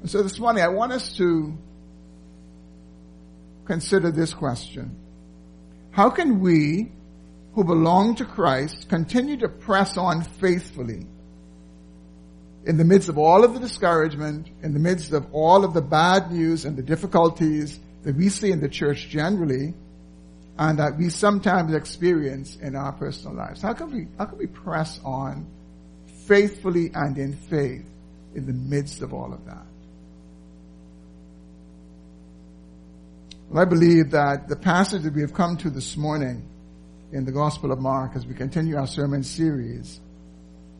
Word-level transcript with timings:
And 0.00 0.10
so 0.10 0.22
this 0.22 0.38
morning 0.38 0.62
I 0.62 0.68
want 0.68 0.92
us 0.92 1.16
to 1.16 1.56
consider 3.64 4.10
this 4.10 4.32
question. 4.32 4.96
How 5.90 6.10
can 6.10 6.40
we 6.40 6.92
who 7.54 7.64
belong 7.64 8.14
to 8.16 8.24
Christ 8.24 8.88
continue 8.88 9.36
to 9.38 9.48
press 9.48 9.96
on 9.96 10.22
faithfully 10.22 11.06
in 12.64 12.76
the 12.76 12.84
midst 12.84 13.08
of 13.08 13.18
all 13.18 13.44
of 13.44 13.54
the 13.54 13.60
discouragement, 13.60 14.48
in 14.62 14.74
the 14.74 14.78
midst 14.78 15.12
of 15.12 15.26
all 15.32 15.64
of 15.64 15.74
the 15.74 15.82
bad 15.82 16.30
news 16.30 16.64
and 16.64 16.76
the 16.76 16.82
difficulties 16.82 17.80
that 18.02 18.14
we 18.14 18.28
see 18.28 18.50
in 18.52 18.60
the 18.60 18.68
church 18.68 19.08
generally, 19.08 19.74
and 20.58 20.78
that 20.78 20.96
we 20.96 21.08
sometimes 21.08 21.74
experience 21.74 22.56
in 22.56 22.76
our 22.76 22.92
personal 22.92 23.34
lives? 23.34 23.62
How 23.62 23.72
can 23.72 23.90
we, 23.90 24.06
how 24.18 24.26
can 24.26 24.38
we 24.38 24.46
press 24.46 25.00
on 25.04 25.46
faithfully 26.26 26.90
and 26.94 27.16
in 27.16 27.32
faith 27.32 27.86
in 28.34 28.46
the 28.46 28.52
midst 28.52 29.02
of 29.02 29.12
all 29.14 29.32
of 29.32 29.44
that? 29.46 29.66
Well, 33.50 33.62
I 33.62 33.64
believe 33.64 34.10
that 34.10 34.46
the 34.46 34.56
passage 34.56 35.04
that 35.04 35.14
we 35.14 35.22
have 35.22 35.32
come 35.32 35.56
to 35.58 35.70
this 35.70 35.96
morning 35.96 36.46
in 37.12 37.24
the 37.24 37.32
Gospel 37.32 37.72
of 37.72 37.78
Mark 37.78 38.12
as 38.14 38.26
we 38.26 38.34
continue 38.34 38.76
our 38.76 38.86
sermon 38.86 39.22
series 39.22 40.00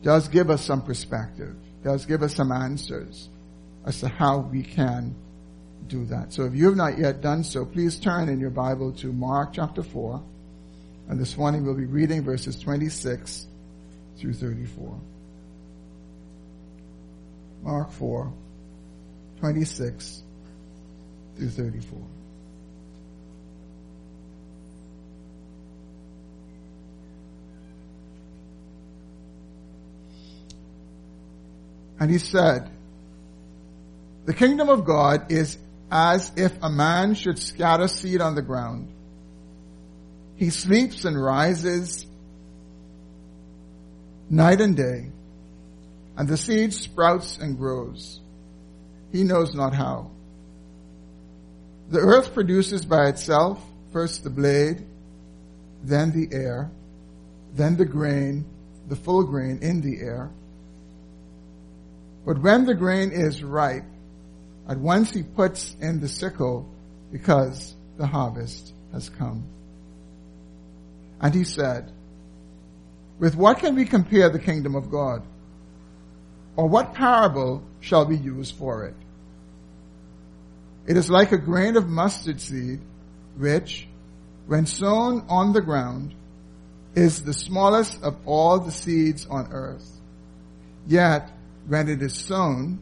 does 0.03 0.27
give 0.27 0.51
us 0.51 0.63
some 0.63 0.83
perspective, 0.83 1.55
does 1.83 2.05
give 2.05 2.21
us 2.21 2.35
some 2.35 2.51
answers 2.51 3.27
as 3.87 3.99
to 4.01 4.07
how 4.07 4.37
we 4.37 4.61
can 4.61 5.15
do 5.87 6.05
that. 6.05 6.31
So 6.31 6.45
if 6.45 6.53
you 6.53 6.65
have 6.65 6.75
not 6.75 6.99
yet 6.99 7.21
done 7.21 7.43
so, 7.43 7.65
please 7.65 7.99
turn 7.99 8.29
in 8.29 8.39
your 8.39 8.51
Bible 8.51 8.91
to 8.97 9.11
Mark 9.11 9.53
chapter 9.53 9.81
4. 9.81 10.23
And 11.09 11.19
this 11.19 11.35
morning 11.37 11.65
we'll 11.65 11.73
be 11.73 11.87
reading 11.87 12.23
verses 12.23 12.59
26 12.59 13.47
through 14.19 14.33
34. 14.33 14.99
Mark 17.63 17.91
4, 17.93 18.31
26 19.39 20.21
through 21.35 21.49
34. 21.49 22.18
And 31.99 32.09
he 32.09 32.17
said, 32.17 32.69
the 34.25 34.33
kingdom 34.33 34.69
of 34.69 34.85
God 34.85 35.31
is 35.31 35.57
as 35.91 36.31
if 36.35 36.53
a 36.61 36.69
man 36.69 37.15
should 37.15 37.39
scatter 37.39 37.87
seed 37.87 38.21
on 38.21 38.35
the 38.35 38.41
ground. 38.41 38.93
He 40.35 40.51
sleeps 40.51 41.03
and 41.03 41.21
rises 41.21 42.05
night 44.29 44.61
and 44.61 44.77
day, 44.77 45.09
and 46.15 46.27
the 46.27 46.37
seed 46.37 46.73
sprouts 46.73 47.37
and 47.39 47.57
grows. 47.57 48.19
He 49.11 49.23
knows 49.23 49.55
not 49.55 49.73
how. 49.73 50.11
The 51.89 51.99
earth 51.99 52.33
produces 52.33 52.85
by 52.85 53.07
itself 53.07 53.59
first 53.91 54.23
the 54.23 54.29
blade, 54.29 54.85
then 55.83 56.11
the 56.11 56.35
ear, 56.35 56.69
then 57.55 57.75
the 57.75 57.85
grain, 57.85 58.45
the 58.87 58.95
full 58.95 59.23
grain 59.23 59.59
in 59.63 59.81
the 59.81 59.97
ear. 59.97 60.29
But 62.25 62.41
when 62.41 62.65
the 62.65 62.75
grain 62.75 63.11
is 63.11 63.43
ripe, 63.43 63.85
at 64.67 64.77
once 64.77 65.11
he 65.11 65.23
puts 65.23 65.75
in 65.81 65.99
the 65.99 66.07
sickle 66.07 66.69
because 67.11 67.75
the 67.97 68.05
harvest 68.05 68.73
has 68.93 69.09
come. 69.09 69.43
And 71.21 71.33
he 71.33 71.43
said, 71.43 71.91
with 73.19 73.35
what 73.35 73.59
can 73.59 73.75
we 73.75 73.85
compare 73.85 74.29
the 74.29 74.39
kingdom 74.39 74.75
of 74.75 74.89
God? 74.89 75.23
Or 76.55 76.67
what 76.67 76.93
parable 76.93 77.63
shall 77.81 78.05
we 78.05 78.15
use 78.15 78.51
for 78.51 78.85
it? 78.85 78.95
It 80.87 80.97
is 80.97 81.09
like 81.09 81.31
a 81.31 81.37
grain 81.37 81.75
of 81.75 81.87
mustard 81.87 82.41
seed, 82.41 82.79
which, 83.37 83.87
when 84.47 84.65
sown 84.65 85.25
on 85.29 85.53
the 85.53 85.61
ground, 85.61 86.15
is 86.95 87.23
the 87.23 87.33
smallest 87.33 88.01
of 88.01 88.15
all 88.25 88.59
the 88.59 88.71
seeds 88.71 89.27
on 89.27 89.51
earth. 89.51 89.87
Yet, 90.87 91.29
when 91.69 91.87
it 91.87 92.01
is 92.01 92.15
sown, 92.15 92.79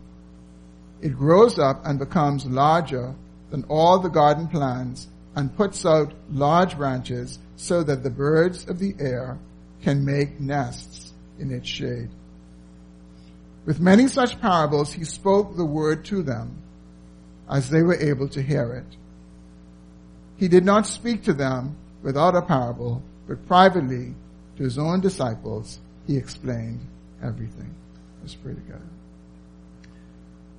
it 1.01 1.15
grows 1.15 1.59
up 1.59 1.85
and 1.85 1.99
becomes 1.99 2.45
larger 2.45 3.13
than 3.51 3.65
all 3.65 3.99
the 3.99 4.09
garden 4.09 4.47
plants 4.47 5.07
and 5.35 5.55
puts 5.55 5.85
out 5.85 6.13
large 6.31 6.77
branches 6.77 7.37
so 7.57 7.83
that 7.83 8.01
the 8.01 8.09
birds 8.09 8.67
of 8.67 8.79
the 8.79 8.95
air 8.99 9.37
can 9.81 10.03
make 10.03 10.39
nests 10.39 11.13
in 11.37 11.51
its 11.51 11.67
shade. 11.67 12.09
With 13.65 13.79
many 13.79 14.07
such 14.07 14.39
parables, 14.41 14.93
he 14.93 15.03
spoke 15.03 15.55
the 15.55 15.65
word 15.65 16.05
to 16.05 16.23
them 16.23 16.57
as 17.49 17.69
they 17.69 17.83
were 17.83 17.95
able 17.95 18.29
to 18.29 18.41
hear 18.41 18.73
it. 18.73 18.97
He 20.37 20.47
did 20.47 20.63
not 20.63 20.87
speak 20.87 21.23
to 21.23 21.33
them 21.33 21.75
without 22.01 22.35
a 22.35 22.41
parable, 22.41 23.03
but 23.27 23.45
privately 23.47 24.15
to 24.55 24.63
his 24.63 24.77
own 24.77 25.01
disciples, 25.01 25.79
he 26.05 26.15
explained 26.15 26.79
everything. 27.21 27.76
Let's 28.27 28.35
pray 28.35 28.55
together. 28.55 28.81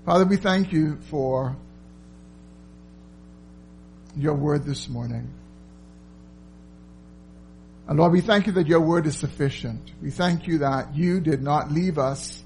Father, 0.06 0.24
we 0.24 0.38
thank 0.38 0.72
you 0.72 0.96
for 1.10 1.54
your 4.16 4.32
word 4.32 4.64
this 4.64 4.88
morning. 4.88 5.28
And 7.86 7.98
Lord, 7.98 8.12
we 8.12 8.22
thank 8.22 8.46
you 8.46 8.54
that 8.54 8.68
your 8.68 8.80
word 8.80 9.06
is 9.06 9.18
sufficient. 9.18 9.92
We 10.00 10.10
thank 10.10 10.46
you 10.46 10.60
that 10.60 10.96
you 10.96 11.20
did 11.20 11.42
not 11.42 11.70
leave 11.70 11.98
us 11.98 12.42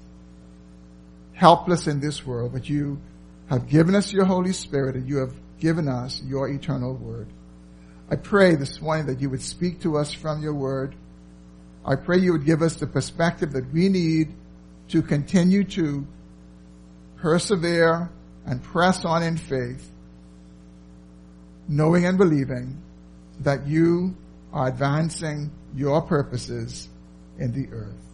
helpless 1.31 1.87
in 1.87 2.01
this 2.01 2.25
world, 2.25 2.51
but 2.51 2.67
you 2.67 2.99
have 3.49 3.69
given 3.69 3.95
us 3.95 4.11
your 4.11 4.25
Holy 4.25 4.51
Spirit 4.51 4.97
and 4.97 5.07
you 5.07 5.19
have 5.19 5.33
given 5.57 5.87
us 5.87 6.21
your 6.21 6.49
eternal 6.49 6.95
word. 6.95 7.29
I 8.11 8.17
pray 8.17 8.55
this 8.55 8.81
morning 8.81 9.05
that 9.05 9.21
you 9.21 9.29
would 9.29 9.41
speak 9.41 9.83
to 9.83 9.95
us 9.95 10.11
from 10.11 10.43
your 10.43 10.53
word. 10.53 10.95
I 11.85 11.95
pray 11.95 12.17
you 12.17 12.33
would 12.33 12.45
give 12.45 12.61
us 12.61 12.75
the 12.75 12.87
perspective 12.87 13.53
that 13.53 13.71
we 13.71 13.87
need 13.87 14.35
to 14.93 15.01
continue 15.01 15.63
to 15.63 16.05
persevere 17.17 18.11
and 18.45 18.61
press 18.61 19.03
on 19.03 19.23
in 19.23 19.37
faith, 19.37 19.89
knowing 21.67 22.05
and 22.05 22.15
believing 22.15 22.79
that 23.39 23.65
you 23.65 24.15
are 24.53 24.67
advancing 24.67 25.49
your 25.75 25.99
purposes 26.03 26.87
in 27.39 27.51
the 27.53 27.75
earth. 27.75 28.05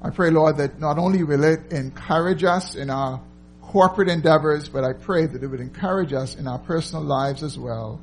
I 0.00 0.10
pray, 0.10 0.30
Lord, 0.30 0.58
that 0.58 0.78
not 0.78 0.96
only 0.96 1.24
will 1.24 1.42
it 1.42 1.72
encourage 1.72 2.44
us 2.44 2.76
in 2.76 2.88
our 2.88 3.20
corporate 3.62 4.08
endeavors, 4.08 4.68
but 4.68 4.84
I 4.84 4.92
pray 4.92 5.26
that 5.26 5.42
it 5.42 5.46
would 5.48 5.58
encourage 5.58 6.12
us 6.12 6.36
in 6.36 6.46
our 6.46 6.60
personal 6.60 7.02
lives 7.02 7.42
as 7.42 7.58
well 7.58 8.00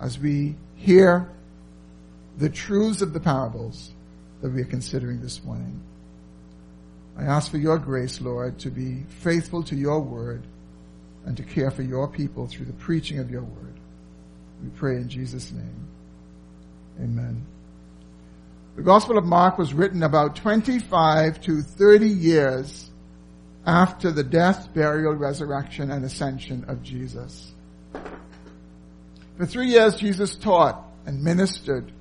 as 0.00 0.18
we 0.18 0.56
hear 0.74 1.30
the 2.36 2.48
truths 2.48 3.00
of 3.00 3.12
the 3.12 3.20
parables 3.20 3.92
that 4.42 4.52
we 4.52 4.60
are 4.60 4.66
considering 4.66 5.20
this 5.22 5.42
morning. 5.44 5.80
I 7.16 7.24
ask 7.24 7.50
for 7.50 7.58
your 7.58 7.78
grace, 7.78 8.20
Lord, 8.20 8.58
to 8.60 8.70
be 8.70 9.04
faithful 9.08 9.62
to 9.64 9.76
your 9.76 10.00
word 10.00 10.44
and 11.24 11.36
to 11.36 11.42
care 11.42 11.70
for 11.70 11.82
your 11.82 12.08
people 12.08 12.46
through 12.46 12.66
the 12.66 12.72
preaching 12.72 13.18
of 13.18 13.30
your 13.30 13.42
word. 13.42 13.78
We 14.62 14.70
pray 14.70 14.96
in 14.96 15.08
Jesus' 15.08 15.52
name. 15.52 15.88
Amen. 17.00 17.46
The 18.76 18.82
Gospel 18.82 19.18
of 19.18 19.24
Mark 19.24 19.58
was 19.58 19.74
written 19.74 20.02
about 20.02 20.36
25 20.36 21.40
to 21.42 21.62
30 21.62 22.08
years 22.08 22.90
after 23.66 24.10
the 24.10 24.24
death, 24.24 24.72
burial, 24.74 25.14
resurrection, 25.14 25.90
and 25.90 26.04
ascension 26.04 26.64
of 26.66 26.82
Jesus. 26.82 27.52
For 29.36 29.46
three 29.46 29.68
years, 29.68 29.96
Jesus 29.96 30.34
taught 30.34 30.82
and 31.06 31.22
ministered 31.22 31.92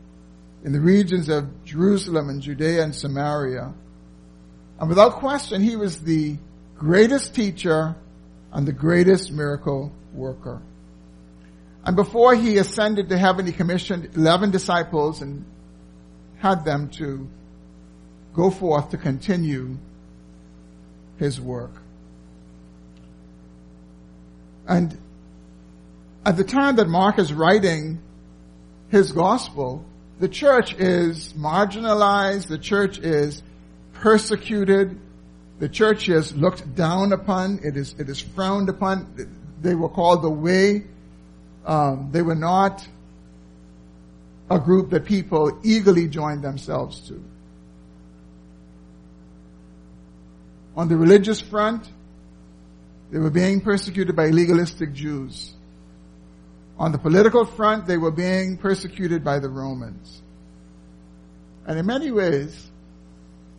in 0.63 0.71
the 0.71 0.79
regions 0.79 1.29
of 1.29 1.63
Jerusalem 1.65 2.29
and 2.29 2.41
Judea 2.41 2.83
and 2.83 2.93
Samaria. 2.93 3.73
And 4.79 4.89
without 4.89 5.13
question, 5.13 5.61
he 5.61 5.75
was 5.75 6.01
the 6.01 6.37
greatest 6.77 7.35
teacher 7.35 7.95
and 8.51 8.67
the 8.67 8.73
greatest 8.73 9.31
miracle 9.31 9.91
worker. 10.13 10.61
And 11.83 11.95
before 11.95 12.35
he 12.35 12.57
ascended 12.57 13.09
to 13.09 13.17
heaven, 13.17 13.45
he 13.45 13.51
commissioned 13.51 14.09
11 14.15 14.51
disciples 14.51 15.21
and 15.21 15.45
had 16.37 16.63
them 16.63 16.89
to 16.89 17.27
go 18.33 18.49
forth 18.49 18.89
to 18.91 18.97
continue 18.97 19.77
his 21.17 21.39
work. 21.39 21.71
And 24.67 24.97
at 26.25 26.37
the 26.37 26.43
time 26.43 26.75
that 26.75 26.87
Mark 26.87 27.19
is 27.19 27.33
writing 27.33 27.99
his 28.89 29.11
gospel, 29.11 29.83
the 30.21 30.29
church 30.29 30.75
is 30.75 31.33
marginalized, 31.33 32.47
the 32.47 32.59
church 32.59 32.99
is 32.99 33.41
persecuted, 33.93 34.99
the 35.57 35.67
church 35.67 36.09
is 36.09 36.35
looked 36.35 36.75
down 36.75 37.11
upon, 37.11 37.59
it 37.63 37.75
is, 37.75 37.95
it 37.97 38.07
is 38.07 38.21
frowned 38.21 38.69
upon. 38.69 39.27
They 39.63 39.73
were 39.73 39.89
called 39.89 40.21
the 40.21 40.29
way. 40.29 40.83
Um, 41.65 42.09
they 42.11 42.21
were 42.21 42.35
not 42.35 42.87
a 44.47 44.59
group 44.59 44.91
that 44.91 45.05
people 45.05 45.59
eagerly 45.63 46.07
joined 46.07 46.43
themselves 46.43 46.99
to. 47.07 47.23
On 50.77 50.87
the 50.87 50.97
religious 50.97 51.41
front, 51.41 51.89
they 53.11 53.17
were 53.17 53.31
being 53.31 53.61
persecuted 53.61 54.15
by 54.15 54.27
legalistic 54.27 54.93
Jews. 54.93 55.55
On 56.81 56.91
the 56.91 56.97
political 56.97 57.45
front, 57.45 57.85
they 57.85 57.95
were 57.95 58.09
being 58.09 58.57
persecuted 58.57 59.23
by 59.23 59.37
the 59.37 59.47
Romans. 59.47 60.19
And 61.67 61.77
in 61.77 61.85
many 61.85 62.09
ways, 62.09 62.71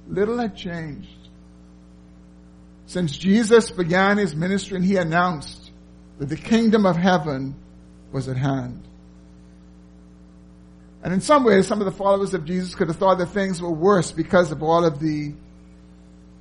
little 0.09 0.39
had 0.39 0.57
changed. 0.57 1.29
Since 2.87 3.17
Jesus 3.17 3.71
began 3.71 4.19
his 4.19 4.35
ministry 4.35 4.75
and 4.75 4.85
he 4.85 4.97
announced 4.97 5.71
that 6.19 6.31
the 6.31 6.37
kingdom 6.37 6.85
of 6.85 6.97
heaven 6.97 7.55
was 8.11 8.27
at 8.27 8.37
hand. 8.37 8.83
And 11.05 11.15
in 11.15 11.21
some 11.21 11.45
ways, 11.45 11.69
some 11.69 11.81
of 11.81 11.85
the 11.85 11.93
followers 11.93 12.35
of 12.35 12.45
Jesus 12.45 12.75
could 12.75 12.89
have 12.89 12.97
thought 12.97 13.19
that 13.19 13.27
things 13.27 13.63
were 13.63 13.71
worse 13.71 14.11
because 14.11 14.51
of 14.51 14.65
all 14.65 14.85
of 14.85 14.99
the 14.99 15.33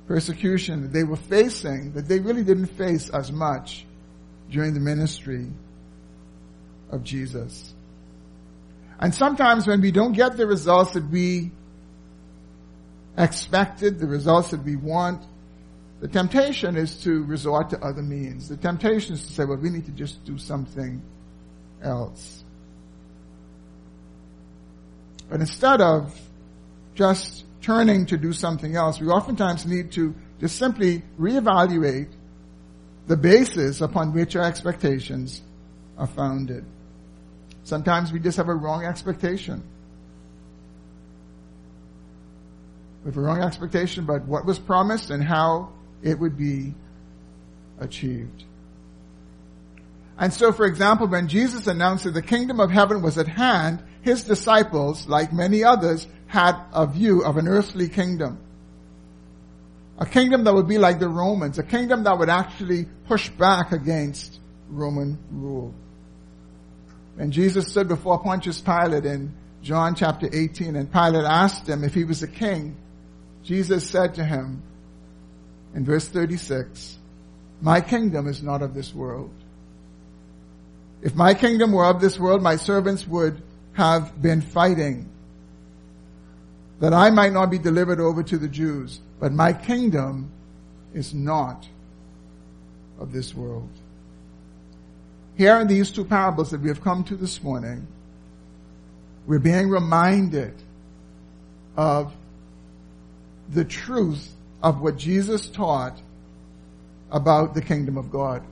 persecution 0.08 0.82
that 0.82 0.92
they 0.92 1.04
were 1.04 1.14
facing 1.14 1.92
that 1.92 2.08
they 2.08 2.18
really 2.18 2.42
didn't 2.42 2.66
face 2.66 3.08
as 3.08 3.30
much 3.30 3.86
during 4.50 4.74
the 4.74 4.80
ministry 4.80 5.46
of 6.92 7.02
Jesus. 7.02 7.74
And 9.00 9.12
sometimes 9.12 9.66
when 9.66 9.80
we 9.80 9.90
don't 9.90 10.12
get 10.12 10.36
the 10.36 10.46
results 10.46 10.92
that 10.92 11.10
we 11.10 11.50
expected, 13.18 13.98
the 13.98 14.06
results 14.06 14.52
that 14.52 14.62
we 14.62 14.76
want, 14.76 15.24
the 16.00 16.08
temptation 16.08 16.76
is 16.76 17.02
to 17.02 17.24
resort 17.24 17.70
to 17.70 17.80
other 17.80 18.02
means. 18.02 18.48
The 18.48 18.56
temptation 18.56 19.14
is 19.14 19.26
to 19.26 19.32
say, 19.32 19.44
well, 19.44 19.56
we 19.56 19.70
need 19.70 19.86
to 19.86 19.92
just 19.92 20.24
do 20.24 20.38
something 20.38 21.02
else. 21.82 22.44
But 25.28 25.40
instead 25.40 25.80
of 25.80 26.14
just 26.94 27.44
turning 27.62 28.06
to 28.06 28.16
do 28.16 28.32
something 28.32 28.76
else, 28.76 29.00
we 29.00 29.08
oftentimes 29.08 29.66
need 29.66 29.92
to 29.92 30.14
just 30.40 30.58
simply 30.58 31.02
reevaluate 31.18 32.10
the 33.06 33.16
basis 33.16 33.80
upon 33.80 34.12
which 34.12 34.36
our 34.36 34.44
expectations 34.44 35.40
are 35.96 36.06
founded. 36.06 36.64
Sometimes 37.64 38.12
we 38.12 38.18
just 38.18 38.36
have 38.36 38.48
a 38.48 38.54
wrong 38.54 38.84
expectation. 38.84 39.62
We 43.04 43.10
have 43.10 43.16
a 43.16 43.20
wrong 43.20 43.42
expectation 43.42 44.04
about 44.04 44.26
what 44.26 44.44
was 44.44 44.58
promised 44.58 45.10
and 45.10 45.22
how 45.22 45.72
it 46.02 46.18
would 46.18 46.36
be 46.36 46.74
achieved. 47.78 48.44
And 50.18 50.32
so, 50.32 50.52
for 50.52 50.66
example, 50.66 51.08
when 51.08 51.28
Jesus 51.28 51.66
announced 51.66 52.04
that 52.04 52.14
the 52.14 52.22
kingdom 52.22 52.60
of 52.60 52.70
heaven 52.70 53.02
was 53.02 53.18
at 53.18 53.26
hand, 53.26 53.82
his 54.02 54.24
disciples, 54.24 55.08
like 55.08 55.32
many 55.32 55.64
others, 55.64 56.06
had 56.26 56.56
a 56.72 56.86
view 56.86 57.24
of 57.24 57.36
an 57.36 57.48
earthly 57.48 57.88
kingdom. 57.88 58.38
A 59.98 60.06
kingdom 60.06 60.44
that 60.44 60.54
would 60.54 60.68
be 60.68 60.78
like 60.78 60.98
the 60.98 61.08
Romans, 61.08 61.58
a 61.58 61.62
kingdom 61.62 62.04
that 62.04 62.18
would 62.18 62.28
actually 62.28 62.86
push 63.06 63.30
back 63.30 63.72
against 63.72 64.40
Roman 64.68 65.18
rule. 65.30 65.74
When 67.14 67.30
Jesus 67.30 67.68
stood 67.68 67.88
before 67.88 68.18
Pontius 68.18 68.60
Pilate 68.60 69.04
in 69.04 69.34
John 69.62 69.94
chapter 69.94 70.28
18 70.32 70.76
and 70.76 70.92
Pilate 70.92 71.24
asked 71.24 71.68
him 71.68 71.84
if 71.84 71.94
he 71.94 72.04
was 72.04 72.22
a 72.22 72.28
king, 72.28 72.76
Jesus 73.42 73.88
said 73.88 74.14
to 74.14 74.24
him 74.24 74.62
in 75.74 75.84
verse 75.84 76.08
36, 76.08 76.98
my 77.60 77.80
kingdom 77.80 78.26
is 78.26 78.42
not 78.42 78.62
of 78.62 78.74
this 78.74 78.94
world. 78.94 79.30
If 81.02 81.14
my 81.14 81.34
kingdom 81.34 81.72
were 81.72 81.84
of 81.84 82.00
this 82.00 82.18
world, 82.18 82.42
my 82.42 82.56
servants 82.56 83.06
would 83.06 83.42
have 83.74 84.20
been 84.20 84.40
fighting 84.40 85.08
that 86.80 86.92
I 86.92 87.10
might 87.10 87.32
not 87.32 87.50
be 87.50 87.58
delivered 87.58 88.00
over 88.00 88.22
to 88.24 88.38
the 88.38 88.48
Jews. 88.48 89.00
But 89.20 89.32
my 89.32 89.52
kingdom 89.52 90.32
is 90.92 91.14
not 91.14 91.68
of 92.98 93.12
this 93.12 93.32
world. 93.34 93.70
Here 95.36 95.58
in 95.60 95.66
these 95.66 95.90
two 95.90 96.04
parables 96.04 96.50
that 96.50 96.60
we 96.60 96.68
have 96.68 96.82
come 96.82 97.04
to 97.04 97.16
this 97.16 97.42
morning, 97.42 97.86
we're 99.26 99.38
being 99.38 99.68
reminded 99.70 100.54
of 101.76 102.12
the 103.48 103.64
truth 103.64 104.30
of 104.62 104.80
what 104.80 104.96
Jesus 104.96 105.48
taught 105.48 106.00
about 107.10 107.54
the 107.54 107.62
kingdom 107.62 107.96
of 107.96 108.10
God. 108.10 108.42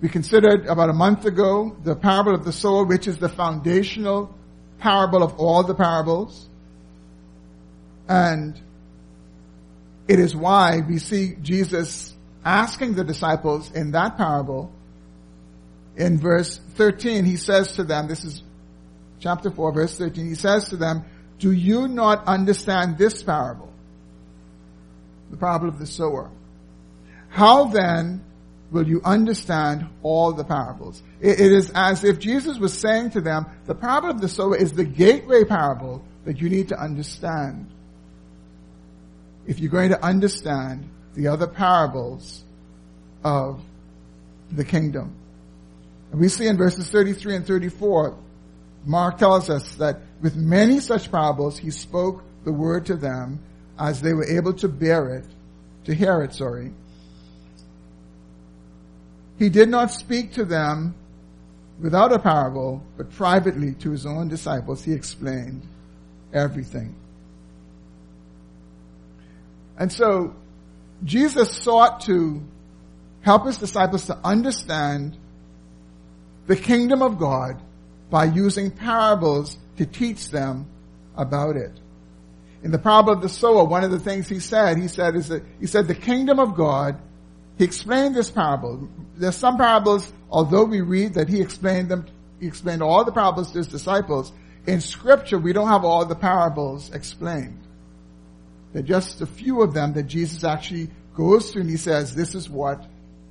We 0.00 0.08
considered 0.08 0.66
about 0.66 0.90
a 0.90 0.92
month 0.92 1.24
ago 1.24 1.76
the 1.82 1.96
parable 1.96 2.34
of 2.34 2.44
the 2.44 2.52
sower, 2.52 2.84
which 2.84 3.08
is 3.08 3.18
the 3.18 3.28
foundational 3.28 4.34
parable 4.78 5.22
of 5.22 5.38
all 5.38 5.62
the 5.62 5.74
parables. 5.74 6.46
And 8.08 8.60
it 10.06 10.18
is 10.18 10.36
why 10.36 10.80
we 10.86 10.98
see 10.98 11.36
Jesus 11.40 12.14
asking 12.44 12.94
the 12.94 13.04
disciples 13.04 13.72
in 13.72 13.92
that 13.92 14.18
parable, 14.18 14.70
in 15.96 16.18
verse 16.18 16.58
13, 16.74 17.24
he 17.24 17.36
says 17.36 17.72
to 17.72 17.84
them, 17.84 18.08
this 18.08 18.24
is 18.24 18.42
chapter 19.20 19.50
4, 19.50 19.72
verse 19.72 19.96
13, 19.96 20.26
he 20.26 20.34
says 20.34 20.68
to 20.70 20.76
them, 20.76 21.04
do 21.38 21.50
you 21.50 21.88
not 21.88 22.26
understand 22.26 22.98
this 22.98 23.22
parable? 23.22 23.72
The 25.30 25.36
parable 25.36 25.68
of 25.68 25.78
the 25.78 25.86
sower. 25.86 26.30
How 27.28 27.64
then 27.64 28.24
will 28.70 28.86
you 28.86 29.00
understand 29.04 29.86
all 30.02 30.32
the 30.32 30.44
parables? 30.44 31.02
it, 31.20 31.40
it 31.40 31.52
is 31.52 31.72
as 31.74 32.04
if 32.04 32.18
Jesus 32.18 32.58
was 32.58 32.78
saying 32.78 33.10
to 33.10 33.20
them, 33.20 33.46
the 33.66 33.74
parable 33.74 34.10
of 34.10 34.20
the 34.20 34.28
sower 34.28 34.56
is 34.56 34.72
the 34.72 34.84
gateway 34.84 35.44
parable 35.44 36.04
that 36.24 36.40
you 36.40 36.48
need 36.48 36.68
to 36.68 36.78
understand 36.78 37.70
if 39.46 39.58
you're 39.58 39.70
going 39.70 39.90
to 39.90 40.04
understand 40.04 40.88
the 41.14 41.28
other 41.28 41.46
parables 41.46 42.44
of 43.22 43.62
the 44.50 44.64
kingdom. 44.64 45.14
And 46.14 46.20
we 46.20 46.28
see 46.28 46.46
in 46.46 46.56
verses 46.56 46.88
33 46.90 47.34
and 47.34 47.44
34, 47.44 48.16
Mark 48.86 49.18
tells 49.18 49.50
us 49.50 49.74
that 49.74 49.98
with 50.22 50.36
many 50.36 50.78
such 50.78 51.10
parables, 51.10 51.58
he 51.58 51.72
spoke 51.72 52.22
the 52.44 52.52
word 52.52 52.86
to 52.86 52.94
them 52.94 53.40
as 53.76 54.00
they 54.00 54.12
were 54.12 54.24
able 54.24 54.52
to 54.52 54.68
bear 54.68 55.16
it, 55.16 55.24
to 55.86 55.92
hear 55.92 56.22
it, 56.22 56.32
sorry. 56.32 56.70
He 59.40 59.48
did 59.48 59.68
not 59.68 59.90
speak 59.90 60.34
to 60.34 60.44
them 60.44 60.94
without 61.80 62.12
a 62.12 62.20
parable, 62.20 62.80
but 62.96 63.10
privately 63.10 63.72
to 63.80 63.90
his 63.90 64.06
own 64.06 64.28
disciples, 64.28 64.84
he 64.84 64.92
explained 64.92 65.66
everything. 66.32 66.94
And 69.76 69.90
so 69.90 70.36
Jesus 71.02 71.50
sought 71.50 72.02
to 72.02 72.40
help 73.22 73.46
his 73.46 73.58
disciples 73.58 74.06
to 74.06 74.16
understand 74.22 75.18
the 76.46 76.56
kingdom 76.56 77.02
of 77.02 77.18
God 77.18 77.60
by 78.10 78.24
using 78.24 78.70
parables 78.70 79.58
to 79.76 79.86
teach 79.86 80.30
them 80.30 80.66
about 81.16 81.56
it. 81.56 81.72
In 82.62 82.70
the 82.70 82.78
parable 82.78 83.12
of 83.12 83.20
the 83.20 83.28
sower, 83.28 83.64
one 83.64 83.84
of 83.84 83.90
the 83.90 83.98
things 83.98 84.28
he 84.28 84.40
said, 84.40 84.78
he 84.78 84.88
said 84.88 85.16
is 85.16 85.28
that, 85.28 85.42
he 85.60 85.66
said 85.66 85.86
the 85.86 85.94
kingdom 85.94 86.38
of 86.38 86.54
God, 86.54 86.98
he 87.58 87.64
explained 87.64 88.14
this 88.14 88.30
parable. 88.30 88.88
There's 89.16 89.36
some 89.36 89.56
parables, 89.56 90.10
although 90.30 90.64
we 90.64 90.80
read 90.80 91.14
that 91.14 91.28
he 91.28 91.40
explained 91.40 91.88
them, 91.88 92.06
he 92.40 92.46
explained 92.46 92.82
all 92.82 93.04
the 93.04 93.12
parables 93.12 93.52
to 93.52 93.58
his 93.58 93.66
disciples. 93.66 94.32
In 94.66 94.80
scripture, 94.80 95.38
we 95.38 95.52
don't 95.52 95.68
have 95.68 95.84
all 95.84 96.04
the 96.04 96.14
parables 96.14 96.90
explained. 96.92 97.60
There 98.72 98.82
are 98.82 98.86
just 98.86 99.20
a 99.20 99.26
few 99.26 99.62
of 99.62 99.74
them 99.74 99.92
that 99.92 100.04
Jesus 100.04 100.42
actually 100.42 100.88
goes 101.14 101.52
through 101.52 101.62
and 101.62 101.70
he 101.70 101.76
says, 101.76 102.14
this 102.14 102.34
is 102.34 102.50
what 102.50 102.84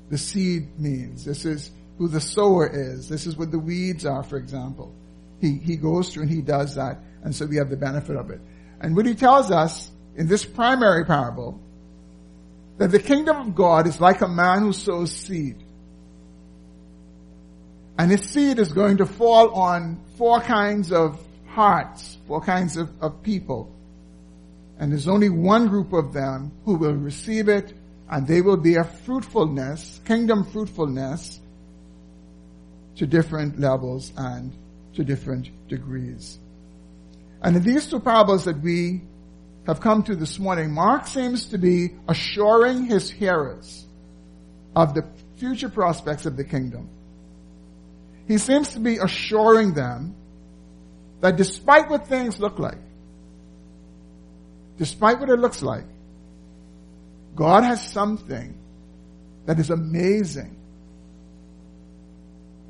the 0.10 0.18
seed 0.18 0.80
means. 0.80 1.26
This 1.26 1.44
is 1.44 1.72
who 1.98 2.08
the 2.08 2.22
sower 2.22 2.68
is. 2.68 3.08
This 3.08 3.28
is 3.28 3.38
what 3.38 3.52
the 3.52 3.60
weeds 3.60 4.06
are, 4.06 4.24
for 4.24 4.38
example. 4.38 4.94
He, 5.40 5.58
he 5.58 5.76
goes 5.76 6.14
through 6.14 6.24
and 6.24 6.32
he 6.32 6.42
does 6.42 6.76
that. 6.76 7.00
And 7.24 7.36
so 7.36 7.46
we 7.46 7.58
have 7.58 7.70
the 7.70 7.78
benefit 7.78 8.16
of 8.16 8.30
it. 8.30 8.42
And 8.82 8.96
what 8.96 9.06
he 9.06 9.16
tells 9.16 9.52
us 9.52 9.92
in 10.16 10.28
this 10.28 10.46
primary 10.46 11.06
parable, 11.06 11.60
that 12.78 12.92
the 12.92 13.00
kingdom 13.00 13.38
of 13.38 13.56
God 13.56 13.88
is 13.88 14.02
like 14.02 14.22
a 14.22 14.28
man 14.28 14.62
who 14.62 14.74
sows 14.74 15.12
seed. 15.12 15.58
And 17.98 18.10
his 18.10 18.22
seed 18.22 18.60
is 18.60 18.74
going 18.74 18.98
to 18.98 19.06
fall 19.06 19.54
on 19.54 20.04
four 20.18 20.42
kinds 20.42 20.92
of 20.92 21.22
hearts, 21.48 22.18
four 22.28 22.42
kinds 22.42 22.78
of, 22.78 22.90
of 23.02 23.22
people. 23.22 23.72
And 24.80 24.92
there's 24.92 25.08
only 25.08 25.30
one 25.30 25.68
group 25.68 25.94
of 25.94 26.14
them 26.14 26.52
who 26.66 26.76
will 26.76 26.94
receive 26.94 27.48
it 27.48 27.74
and 28.10 28.28
they 28.28 28.42
will 28.42 28.58
be 28.58 28.76
a 28.76 28.84
fruitfulness, 28.84 30.02
kingdom 30.06 30.44
fruitfulness 30.46 31.40
to 32.98 33.08
different 33.08 33.60
levels 33.60 34.12
and 34.18 34.54
to 34.96 35.04
different 35.04 35.50
degrees. 35.68 36.40
And 37.42 37.56
in 37.56 37.64
these 37.64 37.88
two 37.88 38.00
parables 38.00 38.46
that 38.46 38.60
we 38.62 39.02
have 39.66 39.80
come 39.82 40.04
to 40.04 40.16
this 40.16 40.40
morning, 40.40 40.72
Mark 40.72 41.08
seems 41.08 41.48
to 41.48 41.58
be 41.58 41.96
assuring 42.08 42.86
his 42.86 43.10
hearers 43.10 43.86
of 44.76 44.94
the 44.94 45.06
future 45.38 45.70
prospects 45.70 46.26
of 46.26 46.38
the 46.38 46.44
kingdom. 46.44 46.90
He 48.28 48.38
seems 48.38 48.70
to 48.74 48.80
be 48.80 48.98
assuring 48.98 49.74
them 49.74 50.16
that 51.22 51.36
despite 51.36 51.90
what 51.90 52.08
things 52.08 52.40
look 52.40 52.60
like, 52.60 52.78
despite 54.78 55.20
what 55.20 55.30
it 55.30 55.40
looks 55.40 55.62
like, 55.62 55.86
God 57.36 57.64
has 57.64 57.86
something 57.86 58.58
that 59.46 59.60
is 59.60 59.70
amazing 59.70 60.56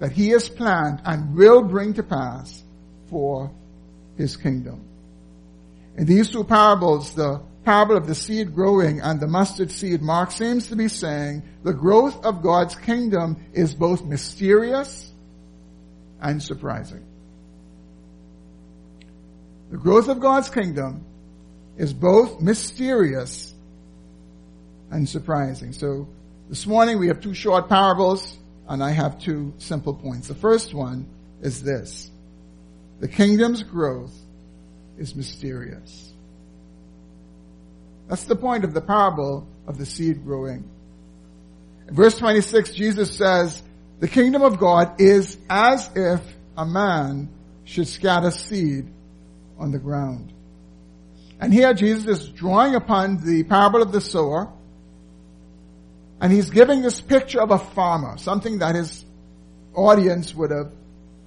that 0.04 0.12
he 0.12 0.32
has 0.32 0.50
planned 0.50 1.02
and 1.06 1.34
will 1.34 1.64
bring 1.64 1.94
to 1.94 2.04
pass 2.04 2.62
for 3.10 3.50
his 4.18 4.36
kingdom. 4.36 4.84
In 5.96 6.06
these 6.06 6.30
two 6.30 6.44
parables, 6.44 7.16
the 7.16 7.42
parable 7.64 7.96
of 7.96 8.06
the 8.06 8.14
seed 8.14 8.54
growing 8.54 9.00
and 9.00 9.22
the 9.22 9.28
mustard 9.28 9.72
seed, 9.72 10.02
Mark 10.02 10.32
seems 10.32 10.68
to 10.68 10.76
be 10.76 10.90
saying 10.90 11.42
the 11.64 11.72
growth 11.72 12.26
of 12.26 12.42
God's 12.42 12.76
kingdom 12.76 13.38
is 13.54 13.74
both 13.74 14.04
mysterious 14.04 15.10
and 16.20 16.44
surprising. 16.44 17.06
The 19.72 19.78
growth 19.78 20.10
of 20.10 20.20
God's 20.20 20.50
kingdom 20.50 21.06
is 21.78 21.94
both 21.94 22.42
mysterious 22.42 23.54
and 24.92 25.08
surprising. 25.08 25.72
So 25.72 26.10
this 26.50 26.68
morning 26.68 27.00
we 27.00 27.08
have 27.08 27.22
two 27.22 27.34
short 27.34 27.70
parables 27.70 28.38
and 28.68 28.84
I 28.84 28.92
have 28.92 29.20
two 29.20 29.54
simple 29.58 29.94
points. 29.94 30.28
The 30.28 30.36
first 30.36 30.74
one 30.74 31.08
is 31.42 31.62
this. 31.62 32.10
The 33.00 33.08
kingdom's 33.08 33.64
growth 33.64 34.14
is 34.98 35.16
mysterious. 35.16 36.14
That's 38.08 38.26
the 38.26 38.36
point 38.36 38.64
of 38.64 38.74
the 38.74 38.82
parable 38.82 39.48
of 39.68 39.78
the 39.78 39.86
seed 39.86 40.24
growing. 40.24 40.70
In 41.88 41.96
verse 41.96 42.18
26, 42.18 42.74
Jesus 42.74 43.16
says, 43.16 43.62
the 44.00 44.08
kingdom 44.08 44.42
of 44.42 44.60
God 44.60 45.00
is 45.00 45.38
as 45.50 45.90
if 45.96 46.22
a 46.58 46.66
man 46.66 47.30
should 47.64 47.88
scatter 47.88 48.32
seed 48.32 48.88
on 49.58 49.72
the 49.72 49.80
ground. 49.80 50.34
And 51.40 51.54
here 51.54 51.74
Jesus 51.74 52.20
is 52.20 52.28
drawing 52.30 52.76
upon 52.76 53.26
the 53.26 53.44
parable 53.44 53.82
of 53.82 53.92
the 53.92 54.02
sower, 54.02 54.52
and 56.24 56.32
he's 56.32 56.50
giving 56.50 56.82
this 56.82 57.02
picture 57.02 57.42
of 57.42 57.52
a 57.52 57.58
farmer, 57.58 58.18
something 58.18 58.60
that 58.60 58.76
his 58.76 59.04
audience 59.76 60.34
would 60.34 60.52
have 60.52 60.72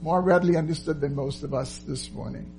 more 0.01 0.23
readily 0.23 0.57
understood 0.57 1.03
than 1.03 1.15
most 1.15 1.43
of 1.43 1.53
us 1.53 1.77
this 1.87 2.11
morning. 2.11 2.51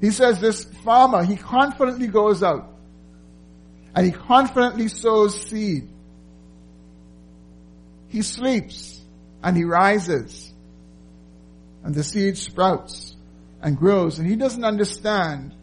He 0.00 0.10
says 0.10 0.40
this 0.40 0.64
farmer, 0.64 1.22
he 1.22 1.36
confidently 1.36 2.06
goes 2.06 2.42
out 2.42 2.66
and 3.94 4.06
he 4.06 4.12
confidently 4.12 4.88
sows 4.88 5.38
seed. 5.38 5.90
He 8.08 8.22
sleeps 8.22 9.02
and 9.42 9.54
he 9.54 9.64
rises 9.64 10.50
and 11.84 11.94
the 11.94 12.02
seed 12.02 12.38
sprouts 12.38 13.14
and 13.60 13.76
grows 13.76 14.18
and 14.18 14.26
he 14.26 14.36
doesn't 14.36 14.64
understand 14.64 15.54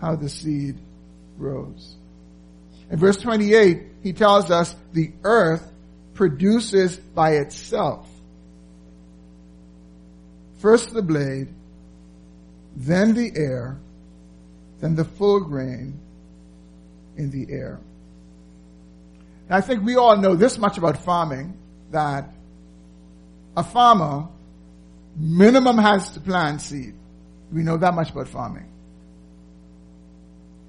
how 0.00 0.16
the 0.16 0.30
seed 0.30 0.78
grows. 1.38 1.98
In 2.92 2.98
verse 2.98 3.16
28, 3.16 3.82
he 4.02 4.12
tells 4.12 4.50
us 4.50 4.76
the 4.92 5.12
earth 5.24 5.66
produces 6.12 6.94
by 6.98 7.36
itself. 7.36 8.06
First 10.58 10.92
the 10.92 11.02
blade, 11.02 11.48
then 12.76 13.14
the 13.14 13.32
air, 13.34 13.78
then 14.80 14.94
the 14.94 15.06
full 15.06 15.40
grain 15.40 15.98
in 17.16 17.30
the 17.30 17.50
air. 17.50 17.80
And 19.48 19.56
I 19.56 19.62
think 19.62 19.84
we 19.84 19.96
all 19.96 20.18
know 20.18 20.36
this 20.36 20.58
much 20.58 20.76
about 20.76 20.98
farming, 20.98 21.56
that 21.92 22.28
a 23.56 23.64
farmer 23.64 24.28
minimum 25.16 25.78
has 25.78 26.10
to 26.10 26.20
plant 26.20 26.60
seed. 26.60 26.94
We 27.50 27.62
know 27.62 27.78
that 27.78 27.94
much 27.94 28.10
about 28.10 28.28
farming. 28.28 28.68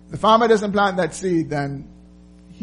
The 0.10 0.18
farmer 0.18 0.48
doesn't 0.48 0.72
plant 0.72 0.98
that 0.98 1.14
seed, 1.14 1.50
then 1.50 1.90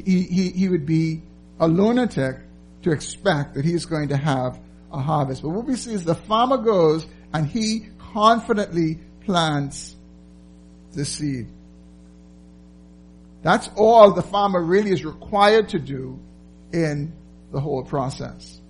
he, 0.05 0.51
he, 0.51 0.69
would 0.69 0.87
be 0.87 1.23
a 1.59 1.69
lunatic 1.69 2.37
to 2.83 2.91
expect 2.91 3.55
that 3.55 3.65
he's 3.65 3.87
going 3.87 4.09
to 4.09 4.17
have 4.17 4.61
a 4.93 5.01
harvest. 5.01 5.43
But 5.43 5.51
what 5.51 5.67
we 5.67 5.77
see 5.77 5.93
is 5.93 6.05
the 6.05 6.15
farmer 6.15 6.57
goes 6.57 7.07
and 7.33 7.47
he 7.47 7.89
confidently 8.13 9.01
plants 9.25 9.95
the 10.93 11.05
seed. 11.05 11.47
That's 13.43 13.71
all 13.77 14.13
the 14.13 14.23
farmer 14.23 14.63
really 14.63 14.91
is 14.91 15.05
required 15.05 15.71
to 15.71 15.79
do 15.79 16.19
in 16.73 17.13
the 17.53 17.61
whole 17.61 17.85
process. 17.85 18.61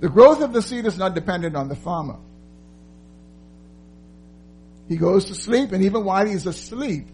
The 0.00 0.08
growth 0.08 0.42
of 0.42 0.52
the 0.52 0.62
seed 0.62 0.86
is 0.86 0.98
not 0.98 1.14
dependent 1.14 1.56
on 1.56 1.68
the 1.68 1.76
farmer. 1.76 2.18
He 4.88 4.96
goes 4.96 5.26
to 5.26 5.34
sleep 5.34 5.72
and 5.72 5.84
even 5.84 6.04
while 6.04 6.26
he's 6.26 6.46
asleep, 6.46 7.08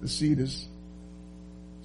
the 0.00 0.08
seed 0.08 0.40
is 0.40 0.66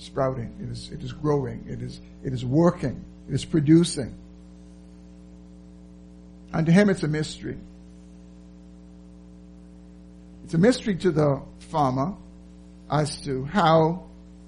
sprouting. 0.02 0.54
It 0.62 0.70
is, 0.70 0.90
it 0.92 1.04
is 1.04 1.14
growing. 1.14 1.66
It 1.68 1.82
is, 1.82 2.02
it 2.24 2.34
is 2.34 2.44
working. 2.44 3.04
It 3.30 3.36
is 3.36 3.46
producing. 3.46 4.18
And 6.54 6.66
to 6.66 6.72
him 6.72 6.90
it's 6.90 7.04
a 7.04 7.08
mystery. 7.08 7.58
It's 10.44 10.54
a 10.54 10.58
mystery 10.58 10.96
to 10.98 11.12
the 11.12 11.42
farmer 11.70 12.16
as 12.90 13.22
to 13.22 13.46
how 13.46 14.04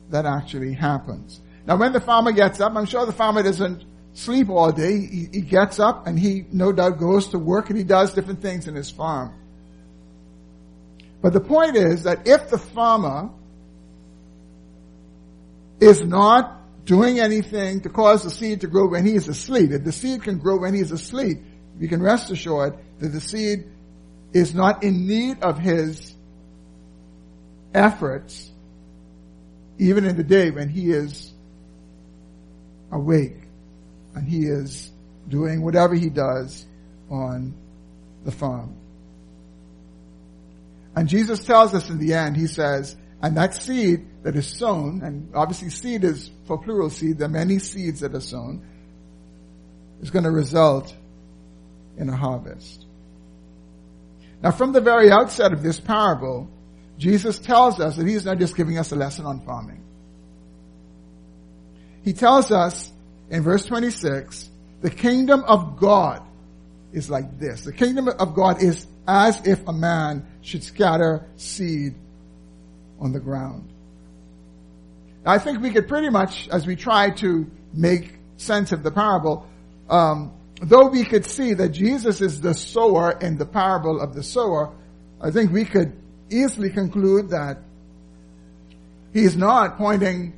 that 0.09 0.25
actually 0.25 0.73
happens. 0.73 1.39
Now 1.65 1.77
when 1.77 1.93
the 1.93 2.01
farmer 2.01 2.31
gets 2.31 2.59
up, 2.59 2.75
I'm 2.75 2.85
sure 2.85 3.05
the 3.05 3.13
farmer 3.13 3.41
doesn't 3.41 3.85
sleep 4.13 4.49
all 4.49 4.71
day. 4.71 5.05
He, 5.05 5.29
he, 5.31 5.41
gets 5.41 5.79
up 5.79 6.07
and 6.07 6.19
he 6.19 6.45
no 6.51 6.73
doubt 6.73 6.99
goes 6.99 7.29
to 7.29 7.39
work 7.39 7.69
and 7.69 7.77
he 7.77 7.83
does 7.83 8.13
different 8.13 8.41
things 8.41 8.67
in 8.67 8.75
his 8.75 8.89
farm. 8.91 9.33
But 11.21 11.31
the 11.31 11.39
point 11.39 11.77
is 11.77 12.03
that 12.03 12.27
if 12.27 12.49
the 12.49 12.57
farmer 12.57 13.29
is 15.83 16.01
not 16.01 16.85
doing 16.85 17.19
anything 17.19 17.81
to 17.81 17.89
cause 17.89 18.23
the 18.23 18.29
seed 18.29 18.61
to 18.61 18.67
grow 18.67 18.87
when 18.87 19.05
he 19.05 19.13
is 19.13 19.27
asleep, 19.27 19.71
if 19.71 19.83
the 19.83 19.91
seed 19.91 20.23
can 20.23 20.37
grow 20.37 20.57
when 20.57 20.73
he 20.73 20.81
is 20.81 20.91
asleep, 20.91 21.39
you 21.79 21.87
can 21.87 22.01
rest 22.01 22.29
assured 22.31 22.77
that 22.99 23.09
the 23.09 23.21
seed 23.21 23.65
is 24.33 24.53
not 24.53 24.83
in 24.83 25.07
need 25.07 25.41
of 25.41 25.57
his 25.57 26.13
efforts, 27.73 28.51
even 29.77 30.05
in 30.05 30.17
the 30.17 30.23
day 30.23 30.51
when 30.51 30.69
he 30.69 30.91
is 30.91 31.31
awake 32.91 33.37
and 34.15 34.27
he 34.27 34.45
is 34.45 34.91
doing 35.27 35.61
whatever 35.61 35.95
he 35.95 36.09
does 36.09 36.65
on 37.09 37.53
the 38.25 38.31
farm. 38.31 38.75
And 40.95 41.07
Jesus 41.07 41.43
tells 41.43 41.73
us 41.73 41.89
in 41.89 41.97
the 41.97 42.13
end, 42.13 42.37
he 42.37 42.47
says, 42.47 42.95
and 43.21 43.37
that 43.37 43.55
seed 43.55 44.05
that 44.23 44.35
is 44.35 44.47
sown, 44.47 45.01
and 45.03 45.35
obviously 45.35 45.69
seed 45.69 46.03
is 46.03 46.31
for 46.45 46.57
plural 46.57 46.89
seed, 46.89 47.17
there 47.17 47.27
are 47.27 47.31
many 47.31 47.59
seeds 47.59 47.99
that 47.99 48.15
are 48.15 48.21
sown, 48.21 48.65
is 50.01 50.09
going 50.09 50.23
to 50.23 50.31
result 50.31 50.93
in 51.97 52.09
a 52.09 52.15
harvest. 52.15 52.85
Now 54.41 54.51
from 54.51 54.71
the 54.71 54.81
very 54.81 55.11
outset 55.11 55.53
of 55.53 55.61
this 55.61 55.79
parable, 55.79 56.49
Jesus 56.97 57.39
tells 57.39 57.79
us 57.79 57.97
that 57.97 58.07
he's 58.07 58.25
not 58.25 58.39
just 58.39 58.55
giving 58.55 58.77
us 58.77 58.91
a 58.91 58.95
lesson 58.95 59.25
on 59.25 59.41
farming. 59.41 59.83
He 62.03 62.13
tells 62.13 62.51
us 62.51 62.91
in 63.29 63.43
verse 63.43 63.65
26, 63.65 64.49
the 64.81 64.89
kingdom 64.89 65.43
of 65.45 65.77
God 65.77 66.21
is 66.91 67.09
like 67.09 67.39
this. 67.39 67.63
The 67.63 67.73
kingdom 67.73 68.07
of 68.07 68.35
God 68.35 68.61
is 68.61 68.85
as 69.07 69.45
if 69.47 69.67
a 69.67 69.73
man 69.73 70.27
should 70.41 70.63
scatter 70.63 71.25
seed 71.37 71.95
on 72.99 73.13
the 73.13 73.19
ground. 73.19 73.69
I 75.25 75.39
think 75.39 75.61
we 75.61 75.71
could 75.71 75.87
pretty 75.87 76.09
much, 76.09 76.49
as 76.49 76.67
we 76.67 76.75
try 76.75 77.11
to 77.11 77.49
make 77.73 78.13
sense 78.37 78.71
of 78.71 78.83
the 78.83 78.91
parable, 78.91 79.47
um, 79.89 80.33
though 80.61 80.87
we 80.87 81.03
could 81.03 81.25
see 81.25 81.53
that 81.53 81.69
Jesus 81.69 82.21
is 82.21 82.41
the 82.41 82.53
sower 82.53 83.17
in 83.21 83.37
the 83.37 83.45
parable 83.45 84.01
of 84.01 84.13
the 84.13 84.23
sower, 84.23 84.73
I 85.21 85.31
think 85.31 85.51
we 85.51 85.65
could 85.65 85.93
easily 86.29 86.69
conclude 86.69 87.29
that 87.29 87.59
he's 89.13 89.37
not 89.37 89.77
pointing 89.77 90.33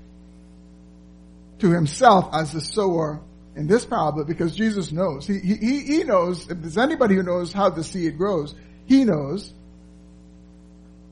to 1.60 1.72
himself 1.72 2.30
as 2.34 2.51
the 2.51 2.62
sower 2.62 3.22
in 3.56 3.68
this 3.68 3.86
parable 3.86 4.24
because 4.25 4.56
Jesus 4.56 4.92
knows. 4.92 5.25
He, 5.25 5.39
he, 5.39 5.80
he 5.80 6.04
knows, 6.04 6.50
if 6.50 6.60
there's 6.60 6.77
anybody 6.77 7.15
who 7.15 7.24
knows 7.24 7.54
how 7.54 7.70
the 7.70 7.84
seed 7.84 8.18
grows, 8.18 8.54
he 8.86 9.04
knows. 9.06 9.54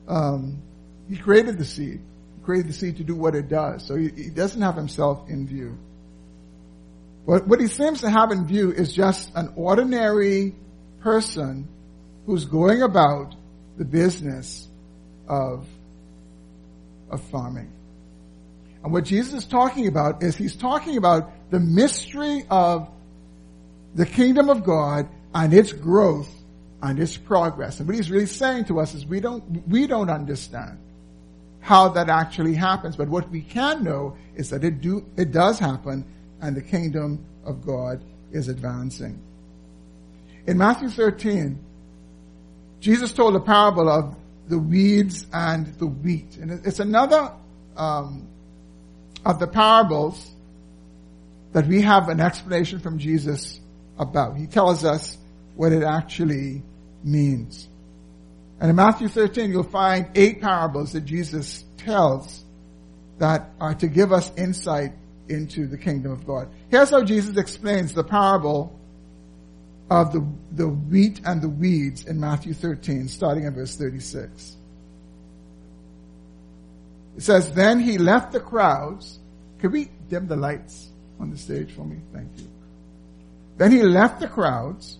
Um, 0.07 0.61
he 1.09 1.17
created 1.17 1.57
the 1.57 1.65
seed. 1.65 2.01
Created 2.43 2.69
the 2.69 2.73
seed 2.73 2.97
to 2.97 3.03
do 3.03 3.15
what 3.15 3.35
it 3.35 3.47
does. 3.47 3.85
So 3.85 3.95
he, 3.95 4.09
he 4.09 4.29
doesn't 4.29 4.61
have 4.61 4.75
himself 4.75 5.29
in 5.29 5.47
view. 5.47 5.77
What, 7.25 7.47
what 7.47 7.61
he 7.61 7.67
seems 7.67 8.01
to 8.01 8.09
have 8.09 8.31
in 8.31 8.45
view 8.45 8.71
is 8.71 8.93
just 8.93 9.33
an 9.35 9.53
ordinary 9.55 10.55
person 10.99 11.67
who's 12.25 12.45
going 12.45 12.81
about 12.81 13.35
the 13.77 13.85
business 13.85 14.67
of, 15.27 15.65
of 17.09 17.21
farming. 17.29 17.71
And 18.83 18.91
what 18.91 19.05
Jesus 19.05 19.33
is 19.33 19.45
talking 19.45 19.87
about 19.87 20.21
is 20.23 20.35
he's 20.35 20.55
talking 20.55 20.97
about 20.97 21.31
the 21.49 21.59
mystery 21.59 22.45
of 22.49 22.89
the 23.95 24.05
kingdom 24.05 24.49
of 24.49 24.65
God 24.65 25.07
and 25.33 25.53
its 25.53 25.71
growth 25.71 26.29
and 26.81 26.99
its 26.99 27.15
progress. 27.15 27.79
And 27.79 27.87
what 27.87 27.95
he's 27.95 28.11
really 28.11 28.25
saying 28.25 28.65
to 28.65 28.81
us 28.81 28.93
is 28.93 29.05
we 29.05 29.21
don't, 29.21 29.65
we 29.67 29.87
don't 29.87 30.09
understand 30.09 30.77
how 31.63 31.87
that 31.87 32.09
actually 32.09 32.53
happens. 32.53 32.95
But 32.97 33.07
what 33.07 33.29
we 33.31 33.41
can 33.41 33.83
know 33.83 34.17
is 34.35 34.49
that 34.49 34.63
it 34.65 34.81
do, 34.81 35.05
it 35.17 35.31
does 35.31 35.57
happen 35.57 36.05
and 36.41 36.55
the 36.55 36.61
kingdom 36.61 37.25
of 37.45 37.65
God 37.65 38.03
is 38.33 38.49
advancing. 38.49 39.19
In 40.45 40.57
Matthew 40.57 40.89
13, 40.89 41.57
Jesus 42.81 43.13
told 43.13 43.33
a 43.37 43.39
parable 43.39 43.87
of 43.89 44.13
the 44.49 44.59
weeds 44.59 45.25
and 45.31 45.67
the 45.75 45.87
wheat. 45.87 46.35
And 46.35 46.51
it's 46.65 46.79
another 46.79 47.31
um, 47.77 48.27
of 49.25 49.39
the 49.39 49.47
parables 49.47 50.31
that 51.53 51.65
we 51.65 51.81
have 51.81 52.09
an 52.09 52.19
explanation 52.19 52.79
from 52.79 52.97
Jesus 52.99 53.61
about. 53.97 54.35
He 54.35 54.47
tells 54.47 54.83
us 54.83 55.17
what 55.55 55.71
it 55.71 55.83
actually 55.83 56.61
means. 57.05 57.69
And 58.59 58.69
in 58.69 58.75
Matthew 58.75 59.07
13, 59.07 59.51
you'll 59.51 59.63
find 59.63 60.07
eight 60.15 60.41
parables 60.41 60.93
that 60.93 61.05
Jesus 61.05 61.65
tells 61.77 62.43
that 63.19 63.51
are 63.59 63.73
to 63.75 63.87
give 63.87 64.11
us 64.11 64.31
insight 64.37 64.93
into 65.29 65.67
the 65.67 65.77
kingdom 65.77 66.11
of 66.11 66.25
God. 66.25 66.49
Here's 66.69 66.89
how 66.89 67.03
Jesus 67.03 67.37
explains 67.37 67.93
the 67.93 68.03
parable 68.03 68.79
of 69.89 70.11
the, 70.11 70.25
the 70.51 70.67
wheat 70.67 71.21
and 71.25 71.41
the 71.41 71.49
weeds 71.49 72.05
in 72.05 72.19
Matthew 72.19 72.53
13, 72.53 73.07
starting 73.07 73.45
at 73.45 73.53
verse 73.53 73.75
36. 73.75 74.57
It 77.17 77.21
says, 77.21 77.51
Then 77.51 77.79
he 77.79 77.97
left 77.97 78.31
the 78.31 78.39
crowds. 78.39 79.19
Could 79.59 79.71
we 79.71 79.89
dim 80.09 80.27
the 80.27 80.35
lights 80.35 80.89
on 81.19 81.29
the 81.29 81.37
stage 81.37 81.71
for 81.71 81.85
me? 81.85 81.97
Thank 82.11 82.29
you. 82.37 82.47
Then 83.57 83.71
he 83.71 83.83
left 83.83 84.19
the 84.19 84.27
crowds 84.27 84.97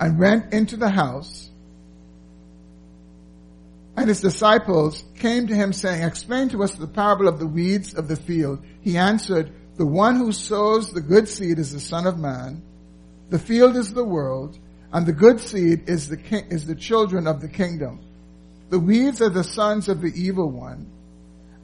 and 0.00 0.18
went 0.18 0.54
into 0.54 0.78
the 0.78 0.88
house. 0.88 1.50
And 3.96 4.08
his 4.08 4.22
disciples 4.22 5.04
came 5.18 5.46
to 5.48 5.54
him 5.54 5.74
saying, 5.74 6.02
explain 6.02 6.48
to 6.48 6.62
us 6.62 6.72
the 6.72 6.86
parable 6.86 7.28
of 7.28 7.38
the 7.38 7.46
weeds 7.46 7.92
of 7.92 8.08
the 8.08 8.16
field. 8.16 8.64
He 8.80 8.96
answered, 8.96 9.52
the 9.76 9.86
one 9.86 10.16
who 10.16 10.32
sows 10.32 10.90
the 10.90 11.02
good 11.02 11.28
seed 11.28 11.58
is 11.58 11.72
the 11.72 11.80
son 11.80 12.06
of 12.06 12.18
man. 12.18 12.62
The 13.28 13.38
field 13.38 13.76
is 13.76 13.92
the 13.92 14.04
world 14.04 14.58
and 14.92 15.06
the 15.06 15.12
good 15.12 15.38
seed 15.38 15.88
is 15.88 16.08
the, 16.08 16.16
ki- 16.16 16.44
is 16.48 16.66
the 16.66 16.74
children 16.74 17.26
of 17.26 17.42
the 17.42 17.48
kingdom. 17.48 18.00
The 18.70 18.80
weeds 18.80 19.20
are 19.20 19.28
the 19.28 19.44
sons 19.44 19.88
of 19.88 20.00
the 20.00 20.12
evil 20.14 20.50
one 20.50 20.90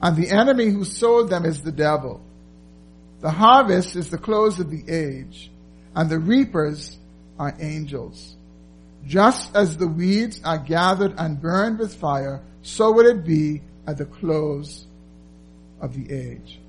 and 0.02 0.14
the 0.14 0.31
enemy 0.31 0.66
who 0.66 0.85
sowed 0.85 1.31
them 1.31 1.47
is 1.47 1.62
the 1.62 1.73
devil. 1.73 2.21
The 3.21 3.31
harvest 3.31 3.97
is 3.97 4.11
the 4.11 4.19
close 4.19 4.61
of 4.61 4.71
the 4.71 4.85
age 4.93 5.50
and 5.95 6.11
the 6.11 6.19
reapers 6.19 6.99
are 7.38 7.55
angels. 7.61 8.37
Just 9.07 9.55
as 9.55 9.76
the 9.76 9.87
weeds 9.87 10.40
are 10.45 10.59
gathered 10.59 11.14
and 11.19 11.40
burned 11.40 11.78
with 11.78 11.95
fire, 11.95 12.43
so 12.62 12.90
will 12.93 13.07
it 13.07 13.25
be 13.25 13.62
at 13.87 13.99
the 13.99 14.05
close 14.05 14.87
of 15.81 15.95
the 15.95 16.12
age. 16.12 16.61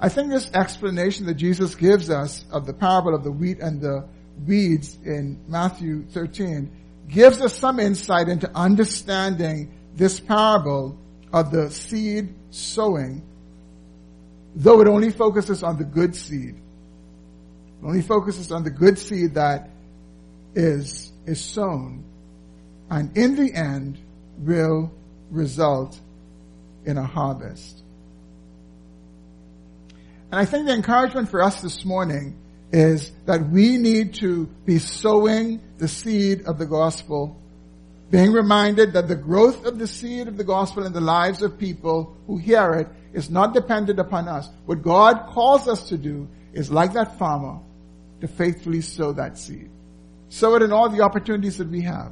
I 0.00 0.08
think 0.08 0.30
this 0.30 0.50
explanation 0.52 1.26
that 1.26 1.34
Jesus 1.34 1.74
gives 1.74 2.10
us 2.10 2.44
of 2.50 2.66
the 2.66 2.72
parable 2.72 3.14
of 3.14 3.22
the 3.22 3.30
wheat 3.30 3.60
and 3.60 3.80
the 3.80 4.08
weeds 4.46 4.98
in 5.04 5.38
Matthew 5.46 6.04
13 6.06 6.70
gives 7.08 7.40
us 7.40 7.56
some 7.56 7.78
insight 7.78 8.28
into 8.28 8.50
understanding 8.54 9.72
this 9.94 10.18
parable 10.18 10.98
of 11.32 11.50
the 11.50 11.70
seed 11.70 12.34
sowing, 12.50 13.22
though 14.54 14.80
it 14.80 14.88
only 14.88 15.10
focuses 15.10 15.62
on 15.62 15.76
the 15.76 15.84
good 15.84 16.16
seed. 16.16 16.54
It 16.54 17.84
only 17.84 18.02
focuses 18.02 18.50
on 18.50 18.64
the 18.64 18.70
good 18.70 18.98
seed 18.98 19.34
that 19.34 19.70
is, 20.54 21.12
is 21.26 21.40
sown 21.40 22.04
and 22.92 23.16
in 23.16 23.36
the 23.36 23.54
end 23.54 23.98
will 24.36 24.92
result 25.30 25.98
in 26.84 26.98
a 26.98 27.04
harvest. 27.04 27.82
And 30.30 30.38
I 30.38 30.44
think 30.44 30.66
the 30.66 30.74
encouragement 30.74 31.30
for 31.30 31.42
us 31.42 31.62
this 31.62 31.86
morning 31.86 32.36
is 32.70 33.12
that 33.24 33.48
we 33.48 33.78
need 33.78 34.14
to 34.14 34.46
be 34.66 34.78
sowing 34.78 35.60
the 35.78 35.88
seed 35.88 36.46
of 36.46 36.58
the 36.58 36.66
gospel, 36.66 37.40
being 38.10 38.32
reminded 38.32 38.92
that 38.92 39.08
the 39.08 39.16
growth 39.16 39.64
of 39.64 39.78
the 39.78 39.86
seed 39.86 40.28
of 40.28 40.36
the 40.36 40.44
gospel 40.44 40.84
in 40.84 40.92
the 40.92 41.00
lives 41.00 41.40
of 41.40 41.58
people 41.58 42.14
who 42.26 42.36
hear 42.36 42.74
it 42.74 42.88
is 43.14 43.30
not 43.30 43.54
dependent 43.54 43.98
upon 43.98 44.28
us. 44.28 44.50
What 44.66 44.82
God 44.82 45.28
calls 45.28 45.66
us 45.66 45.88
to 45.88 45.96
do 45.96 46.28
is 46.52 46.70
like 46.70 46.92
that 46.92 47.18
farmer, 47.18 47.58
to 48.20 48.28
faithfully 48.28 48.82
sow 48.82 49.12
that 49.12 49.38
seed 49.38 49.70
sow 50.32 50.54
it 50.54 50.62
in 50.62 50.72
all 50.72 50.88
the 50.88 51.02
opportunities 51.02 51.58
that 51.58 51.68
we 51.68 51.82
have. 51.82 52.10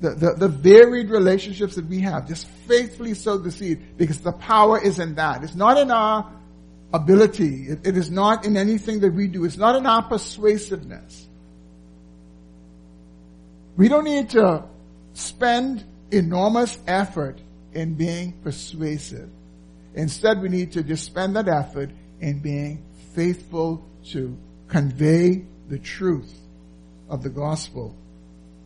The, 0.00 0.10
the, 0.14 0.34
the, 0.34 0.48
varied 0.48 1.10
relationships 1.10 1.74
that 1.74 1.86
we 1.86 2.00
have, 2.00 2.26
just 2.26 2.46
faithfully 2.66 3.12
sow 3.12 3.36
the 3.36 3.50
seed 3.50 3.98
because 3.98 4.20
the 4.20 4.32
power 4.32 4.80
is 4.80 4.98
in 4.98 5.16
that. 5.16 5.44
It's 5.44 5.54
not 5.54 5.76
in 5.76 5.90
our 5.90 6.32
ability. 6.94 7.66
It, 7.66 7.86
it 7.86 7.96
is 7.96 8.10
not 8.10 8.46
in 8.46 8.56
anything 8.56 9.00
that 9.00 9.12
we 9.12 9.26
do. 9.26 9.44
It's 9.44 9.58
not 9.58 9.76
in 9.76 9.84
our 9.86 10.02
persuasiveness. 10.02 11.28
We 13.76 13.88
don't 13.88 14.04
need 14.04 14.30
to 14.30 14.64
spend 15.12 15.84
enormous 16.10 16.78
effort 16.86 17.38
in 17.74 17.94
being 17.96 18.32
persuasive. 18.44 19.28
Instead, 19.94 20.40
we 20.40 20.48
need 20.48 20.72
to 20.72 20.82
just 20.82 21.04
spend 21.04 21.36
that 21.36 21.48
effort 21.48 21.90
in 22.20 22.38
being 22.38 22.82
faithful 23.14 23.84
to 24.12 24.38
convey 24.68 25.44
the 25.68 25.78
truth 25.78 26.34
of 27.08 27.22
the 27.22 27.30
gospel 27.30 27.94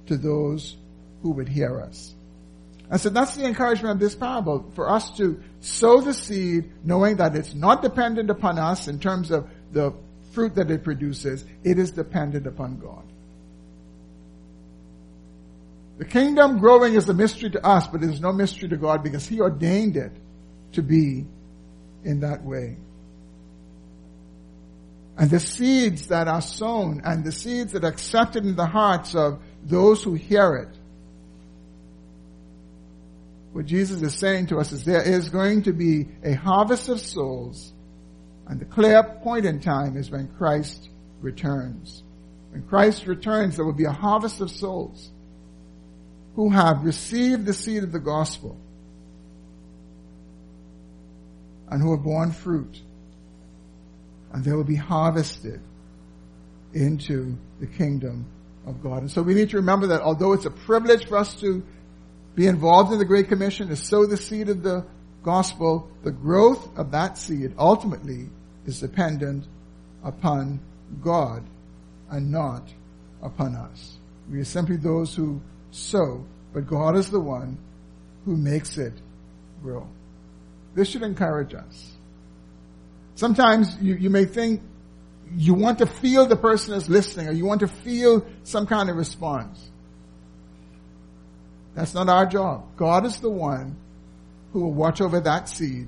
to 0.07 0.17
those 0.17 0.77
who 1.23 1.31
would 1.31 1.49
hear 1.49 1.81
us. 1.81 2.15
I 2.91 2.99
said 2.99 3.15
that's 3.15 3.37
the 3.37 3.47
encouragement 3.47 3.95
of 3.95 4.01
this 4.01 4.15
parable 4.15 4.71
for 4.75 4.91
us 4.91 5.11
to 5.17 5.41
sow 5.61 6.01
the 6.01 6.12
seed 6.12 6.71
knowing 6.85 7.17
that 7.17 7.35
it's 7.35 7.55
not 7.55 7.81
dependent 7.81 8.29
upon 8.29 8.59
us 8.59 8.87
in 8.87 8.99
terms 8.99 9.31
of 9.31 9.49
the 9.73 9.95
fruit 10.33 10.57
that 10.57 10.71
it 10.71 10.85
produces. 10.85 11.45
It 11.65 11.79
is 11.79 11.93
dependent 11.93 12.47
upon 12.47 12.79
God. 12.79 13.05
The 15.99 16.05
kingdom 16.05 16.59
growing 16.59 16.95
is 16.95 17.09
a 17.09 17.15
mystery 17.15 17.51
to 17.51 17.65
us, 17.65 17.87
but 17.87 18.03
it 18.03 18.11
is 18.11 18.21
no 18.21 18.33
mystery 18.33 18.69
to 18.71 18.77
God 18.77 19.03
because 19.03 19.27
He 19.27 19.41
ordained 19.41 19.97
it 19.97 20.12
to 20.73 20.83
be 20.83 21.25
in 22.05 22.21
that 22.21 22.43
way. 22.43 22.77
And 25.16 25.31
the 25.31 25.40
seeds 25.40 26.09
that 26.09 26.27
are 26.29 26.40
sown 26.40 27.03
and 27.05 27.25
the 27.25 27.33
seeds 27.33 27.72
that 27.72 27.85
are 27.85 27.88
accepted 27.88 28.44
in 28.44 28.57
the 28.57 28.66
hearts 28.66 29.14
of 29.14 29.42
those 29.62 30.03
who 30.03 30.14
hear 30.14 30.57
it. 30.57 30.79
What 33.53 33.66
Jesus 33.66 34.01
is 34.01 34.14
saying 34.14 34.46
to 34.46 34.59
us 34.59 34.72
is 34.72 34.85
there 34.85 35.03
is 35.03 35.29
going 35.29 35.64
to 35.64 35.72
be 35.72 36.09
a 36.25 36.33
harvest 36.33 36.88
of 36.88 37.01
souls 37.01 37.72
and 38.53 38.61
the 38.61 38.64
clear 38.64 39.03
point 39.03 39.46
in 39.46 39.61
time 39.61 39.96
is 39.96 40.11
when 40.11 40.29
Christ 40.29 40.88
returns. 41.20 42.03
When 42.51 42.62
Christ 42.62 43.07
returns, 43.07 43.57
there 43.57 43.64
will 43.64 43.72
be 43.72 43.85
a 43.85 43.92
harvest 43.92 44.40
of 44.40 44.51
souls 44.51 45.11
who 46.35 46.51
have 46.51 46.85
received 46.85 47.46
the 47.46 47.55
seed 47.55 47.83
of 47.83 47.92
the 47.92 47.98
gospel 47.98 48.59
and 51.68 51.81
who 51.81 51.92
have 51.92 52.03
borne 52.05 52.33
fruit 52.33 52.81
and 54.33 54.45
they 54.45 54.53
will 54.53 54.64
be 54.64 54.77
harvested 54.77 55.61
into 56.73 57.37
the 57.61 57.66
kingdom 57.66 58.27
of 58.66 58.83
God. 58.83 59.03
And 59.03 59.11
so 59.11 59.23
we 59.23 59.35
need 59.35 59.51
to 59.51 59.57
remember 59.57 59.88
that 59.88 60.01
although 60.01 60.33
it's 60.33 60.47
a 60.47 60.51
privilege 60.51 61.07
for 61.07 61.18
us 61.18 61.35
to 61.40 61.62
be 62.35 62.47
involved 62.47 62.92
in 62.92 62.99
the 62.99 63.05
Great 63.05 63.29
Commission, 63.29 63.68
to 63.68 63.77
sow 63.77 64.07
the 64.07 64.16
seed 64.16 64.49
of 64.49 64.62
the 64.62 64.87
gospel, 65.23 65.90
the 66.03 66.11
growth 66.11 66.77
of 66.79 66.90
that 66.92 67.18
seed 67.18 67.55
ultimately 67.59 68.29
is 68.66 68.81
dependent 68.81 69.47
upon 70.03 70.61
God 71.03 71.45
and 72.11 72.31
not 72.31 72.68
upon 73.23 73.55
us. 73.55 73.99
We 74.31 74.40
are 74.40 74.45
simply 74.45 74.77
those 74.77 75.14
who 75.14 75.40
sow, 75.71 76.25
but 76.53 76.66
God 76.66 76.97
is 76.97 77.11
the 77.11 77.21
one 77.21 77.59
who 78.25 78.37
makes 78.37 78.79
it 78.79 78.95
grow. 79.62 79.87
This 80.75 80.88
should 80.88 81.03
encourage 81.03 81.55
us. 81.55 81.92
Sometimes 83.23 83.79
you, 83.81 83.95
you 83.95 84.11
may 84.11 84.25
think 84.25 84.63
you 85.37 85.55
want 85.55 85.79
to 85.79 85.87
feel 85.87 86.27
the 86.27 86.35
person 86.35 86.75
is 86.75 86.89
listening 86.89 87.29
or 87.29 87.31
you 87.31 87.45
want 87.45 87.61
to 87.61 87.69
feel 87.69 88.27
some 88.43 88.67
kind 88.67 88.91
of 88.91 88.97
response. 88.97 89.71
That's 91.77 91.95
not 91.95 92.09
our 92.09 92.27
job. 92.27 92.65
God 92.75 93.07
is 93.07 93.21
the 93.21 93.31
one 93.31 93.77
who 94.53 94.63
will 94.63 94.73
watch 94.73 95.01
over 95.01 95.21
that 95.21 95.49
seed 95.49 95.87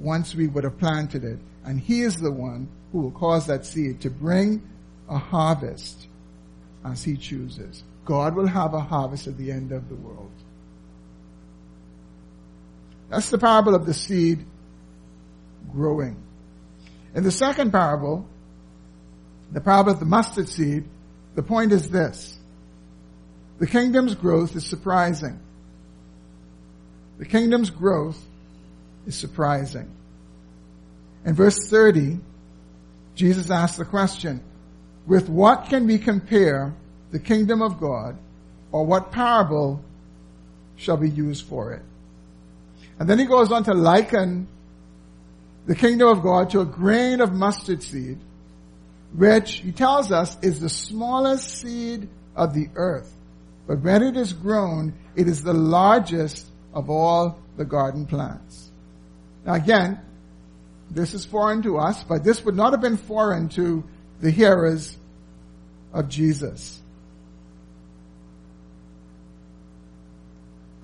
once 0.00 0.34
we 0.34 0.48
would 0.48 0.64
have 0.64 0.76
planted 0.76 1.22
it. 1.22 1.38
And 1.64 1.78
He 1.78 2.00
is 2.00 2.16
the 2.16 2.32
one 2.32 2.66
who 2.90 3.02
will 3.02 3.12
cause 3.12 3.46
that 3.46 3.64
seed 3.64 4.00
to 4.00 4.10
bring 4.10 4.60
a 5.08 5.16
harvest 5.16 6.08
as 6.84 7.04
He 7.04 7.16
chooses. 7.16 7.84
God 8.04 8.34
will 8.34 8.48
have 8.48 8.74
a 8.74 8.80
harvest 8.80 9.28
at 9.28 9.38
the 9.38 9.52
end 9.52 9.70
of 9.70 9.88
the 9.88 9.94
world. 9.94 10.32
That's 13.10 13.30
the 13.30 13.38
parable 13.38 13.76
of 13.76 13.86
the 13.86 13.94
seed 13.94 14.44
growing. 15.72 16.23
In 17.14 17.22
the 17.22 17.30
second 17.30 17.70
parable, 17.70 18.26
the 19.52 19.60
parable 19.60 19.92
of 19.92 20.00
the 20.00 20.06
mustard 20.06 20.48
seed, 20.48 20.84
the 21.34 21.42
point 21.42 21.72
is 21.72 21.88
this. 21.88 22.38
The 23.58 23.66
kingdom's 23.66 24.14
growth 24.14 24.56
is 24.56 24.66
surprising. 24.66 25.38
The 27.18 27.24
kingdom's 27.24 27.70
growth 27.70 28.20
is 29.06 29.14
surprising. 29.14 29.90
In 31.24 31.34
verse 31.34 31.68
30, 31.68 32.18
Jesus 33.14 33.50
asks 33.50 33.78
the 33.78 33.84
question, 33.84 34.42
with 35.06 35.28
what 35.28 35.66
can 35.68 35.86
we 35.86 35.98
compare 35.98 36.74
the 37.12 37.20
kingdom 37.20 37.62
of 37.62 37.78
God 37.78 38.16
or 38.72 38.84
what 38.84 39.12
parable 39.12 39.84
shall 40.76 40.96
be 40.96 41.08
used 41.08 41.46
for 41.46 41.72
it? 41.72 41.82
And 42.98 43.08
then 43.08 43.18
he 43.18 43.24
goes 43.24 43.52
on 43.52 43.64
to 43.64 43.74
liken 43.74 44.48
the 45.66 45.74
kingdom 45.74 46.08
of 46.08 46.22
God 46.22 46.50
to 46.50 46.60
a 46.60 46.66
grain 46.66 47.20
of 47.20 47.32
mustard 47.32 47.82
seed, 47.82 48.18
which 49.14 49.58
he 49.58 49.72
tells 49.72 50.12
us 50.12 50.36
is 50.42 50.60
the 50.60 50.68
smallest 50.68 51.48
seed 51.58 52.08
of 52.36 52.54
the 52.54 52.68
earth. 52.74 53.12
But 53.66 53.80
when 53.80 54.02
it 54.02 54.16
is 54.16 54.32
grown, 54.32 54.94
it 55.16 55.28
is 55.28 55.42
the 55.42 55.54
largest 55.54 56.46
of 56.74 56.90
all 56.90 57.38
the 57.56 57.64
garden 57.64 58.06
plants. 58.06 58.70
Now 59.46 59.54
again, 59.54 60.00
this 60.90 61.14
is 61.14 61.24
foreign 61.24 61.62
to 61.62 61.78
us, 61.78 62.02
but 62.04 62.24
this 62.24 62.44
would 62.44 62.56
not 62.56 62.72
have 62.72 62.80
been 62.80 62.96
foreign 62.96 63.48
to 63.50 63.84
the 64.20 64.30
hearers 64.30 64.96
of 65.92 66.08
Jesus. 66.08 66.80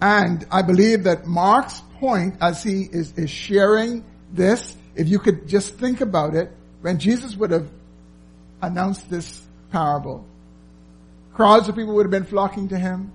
And 0.01 0.47
I 0.51 0.63
believe 0.63 1.05
that 1.05 1.27
Mark's 1.27 1.83
point 1.99 2.37
as 2.41 2.63
he 2.63 2.89
is, 2.91 3.13
is 3.19 3.29
sharing 3.29 4.05
this, 4.33 4.77
if 4.95 5.09
you 5.09 5.19
could 5.19 5.49
just 5.49 5.75
think 5.75 6.01
about 6.01 6.35
it, 6.35 6.51
when 6.81 6.99
Jesus 6.99 7.37
would 7.37 7.51
have 7.51 7.69
announced 8.63 9.11
this 9.11 9.43
parable, 9.71 10.25
crowds 11.35 11.69
of 11.69 11.77
people 11.77 11.95
would 11.95 12.07
have 12.07 12.11
been 12.11 12.25
flocking 12.25 12.69
to 12.69 12.79
him. 12.79 13.13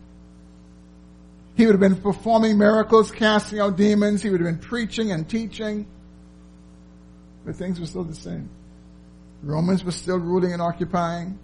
He 1.56 1.66
would 1.66 1.74
have 1.74 1.80
been 1.80 2.02
performing 2.02 2.58
miracles, 2.58 3.12
casting 3.12 3.60
out 3.60 3.78
demons. 3.78 4.22
He 4.22 4.30
would 4.30 4.42
have 4.42 4.50
been 4.50 4.60
preaching 4.60 5.12
and 5.12 5.28
teaching. 5.28 5.88
But 7.46 7.56
things 7.56 7.80
were 7.80 7.86
still 7.86 8.04
the 8.04 8.16
same. 8.16 8.50
Romans 9.42 9.84
were 9.84 9.92
still 9.92 10.18
ruling 10.18 10.52
and 10.52 10.62
occupying. 10.62 11.40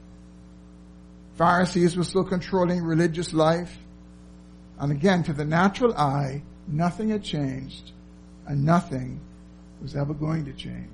Pharisees 1.35 1.95
were 1.95 2.03
still 2.03 2.23
controlling 2.23 2.83
religious 2.83 3.31
life. 3.33 3.77
And 4.79 4.91
again, 4.91 5.23
to 5.23 5.33
the 5.33 5.45
natural 5.45 5.95
eye, 5.95 6.41
nothing 6.67 7.09
had 7.09 7.23
changed 7.23 7.91
and 8.47 8.65
nothing 8.65 9.21
was 9.81 9.95
ever 9.95 10.13
going 10.13 10.45
to 10.45 10.53
change. 10.53 10.89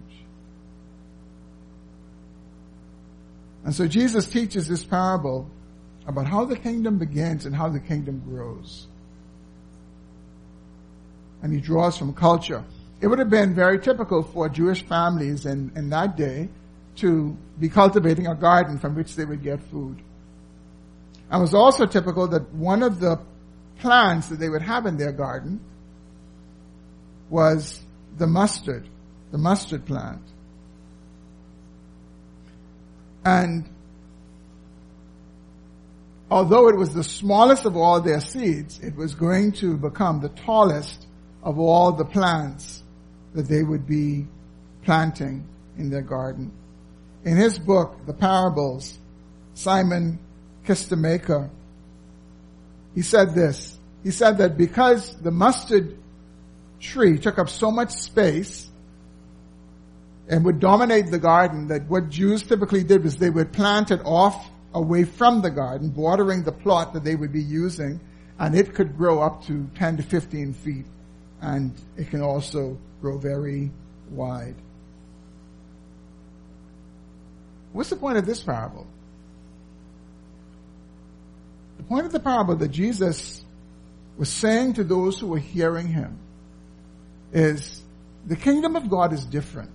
And 3.66 3.76
so 3.76 3.88
Jesus 3.88 4.30
teaches 4.30 4.68
this 4.68 4.84
parable 4.84 5.50
about 6.08 6.26
how 6.26 6.46
the 6.46 6.56
kingdom 6.56 6.98
begins 6.98 7.46
and 7.46 7.54
how 7.54 7.68
the 7.68 7.82
kingdom 7.82 8.24
grows. 8.26 8.88
And 11.44 11.52
he 11.52 11.60
draws 11.60 11.98
from 11.98 12.14
culture. 12.14 12.64
It 13.02 13.08
would 13.08 13.20
have 13.20 13.30
been 13.30 13.54
very 13.54 13.80
typical 13.80 14.24
for 14.24 14.48
Jewish 14.50 14.84
families 14.84 15.46
in, 15.46 15.72
in 15.76 15.90
that 15.90 16.16
day 16.16 16.50
to 16.98 17.38
be 17.60 17.70
cultivating 17.70 18.26
a 18.26 18.36
garden 18.36 18.80
from 18.80 18.96
which 18.96 19.16
they 19.16 19.26
would 19.26 19.44
get 19.44 19.62
food. 19.70 20.02
And 21.30 21.40
it 21.40 21.42
was 21.42 21.54
also 21.54 21.86
typical 21.86 22.28
that 22.30 22.52
one 22.54 22.82
of 22.84 23.00
the 23.00 23.20
plants 23.80 24.30
that 24.30 24.40
they 24.40 24.50
would 24.50 24.62
have 24.62 24.86
in 24.86 24.98
their 24.98 25.12
garden 25.12 25.60
was 27.30 27.82
the 28.18 28.28
mustard, 28.28 28.88
the 29.32 29.38
mustard 29.38 29.86
plant. 29.86 30.22
And 33.26 33.70
although 36.32 36.70
it 36.70 36.78
was 36.78 36.94
the 36.94 37.04
smallest 37.04 37.66
of 37.66 37.76
all 37.76 38.02
their 38.02 38.22
seeds, 38.22 38.80
it 38.80 38.96
was 38.96 39.16
going 39.16 39.52
to 39.54 39.78
become 39.78 40.22
the 40.22 40.30
tallest 40.30 41.08
of 41.44 41.60
all 41.60 41.92
the 41.92 42.06
plants 42.06 42.84
that 43.34 43.48
they 43.48 43.64
would 43.64 43.86
be 43.86 44.28
planting 44.84 45.46
in 45.78 45.90
their 45.90 46.02
garden. 46.02 46.52
In 47.24 47.38
his 47.38 47.60
book, 47.60 48.06
The 48.06 48.14
Parables, 48.14 48.98
Simon 49.54 50.20
Kistemaker, 50.66 51.50
he 52.96 53.02
said 53.02 53.36
this. 53.36 53.78
He 54.04 54.12
said 54.12 54.38
that 54.38 54.58
because 54.58 55.16
the 55.18 55.32
mustard 55.32 55.98
tree 56.80 57.18
took 57.18 57.40
up 57.40 57.50
so 57.50 57.72
much 57.72 57.92
space 57.92 58.70
and 60.30 60.44
would 60.46 60.60
dominate 60.60 61.10
the 61.10 61.20
garden 61.20 61.68
that 61.70 61.88
what 61.88 62.10
Jews 62.10 62.44
typically 62.44 62.84
did 62.84 63.04
was 63.04 63.18
they 63.18 63.30
would 63.30 63.54
plant 63.54 63.92
it 63.92 64.02
off 64.04 64.50
away 64.74 65.06
from 65.06 65.42
the 65.42 65.50
garden, 65.50 65.90
bordering 65.90 66.44
the 66.44 66.52
plot 66.52 66.94
that 66.94 67.04
they 67.04 67.16
would 67.16 67.32
be 67.32 67.42
using, 67.42 68.00
and 68.38 68.56
it 68.56 68.74
could 68.74 68.98
grow 68.98 69.22
up 69.22 69.46
to 69.46 69.70
10 69.76 69.98
to 69.98 70.04
15 70.04 70.54
feet, 70.54 70.86
and 71.42 71.74
it 71.96 72.10
can 72.10 72.22
also 72.22 72.78
grow 73.02 73.18
very 73.18 73.72
wide. 74.12 74.56
What's 77.72 77.90
the 77.90 77.96
point 77.96 78.18
of 78.18 78.26
this 78.26 78.42
parable? 78.42 78.86
The 81.78 81.84
point 81.84 82.06
of 82.06 82.12
the 82.12 82.20
parable 82.20 82.56
that 82.58 82.70
Jesus 82.70 83.44
was 84.18 84.30
saying 84.30 84.74
to 84.74 84.84
those 84.84 85.20
who 85.20 85.28
were 85.28 85.40
hearing 85.40 85.88
him 85.88 86.18
is 87.34 87.82
the 88.26 88.36
kingdom 88.36 88.76
of 88.76 88.90
God 88.90 89.14
is 89.14 89.26
different. 89.26 89.72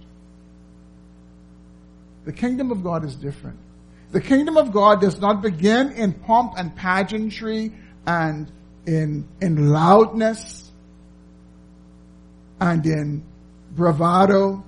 The 2.24 2.32
kingdom 2.32 2.70
of 2.70 2.84
God 2.84 3.04
is 3.04 3.14
different. 3.14 3.58
The 4.12 4.20
kingdom 4.20 4.56
of 4.56 4.72
God 4.72 5.00
does 5.00 5.18
not 5.20 5.42
begin 5.42 5.92
in 5.92 6.12
pomp 6.12 6.54
and 6.56 6.76
pageantry 6.76 7.72
and 8.06 8.50
in, 8.86 9.26
in 9.40 9.70
loudness 9.70 10.70
and 12.60 12.84
in 12.86 13.24
bravado. 13.72 14.62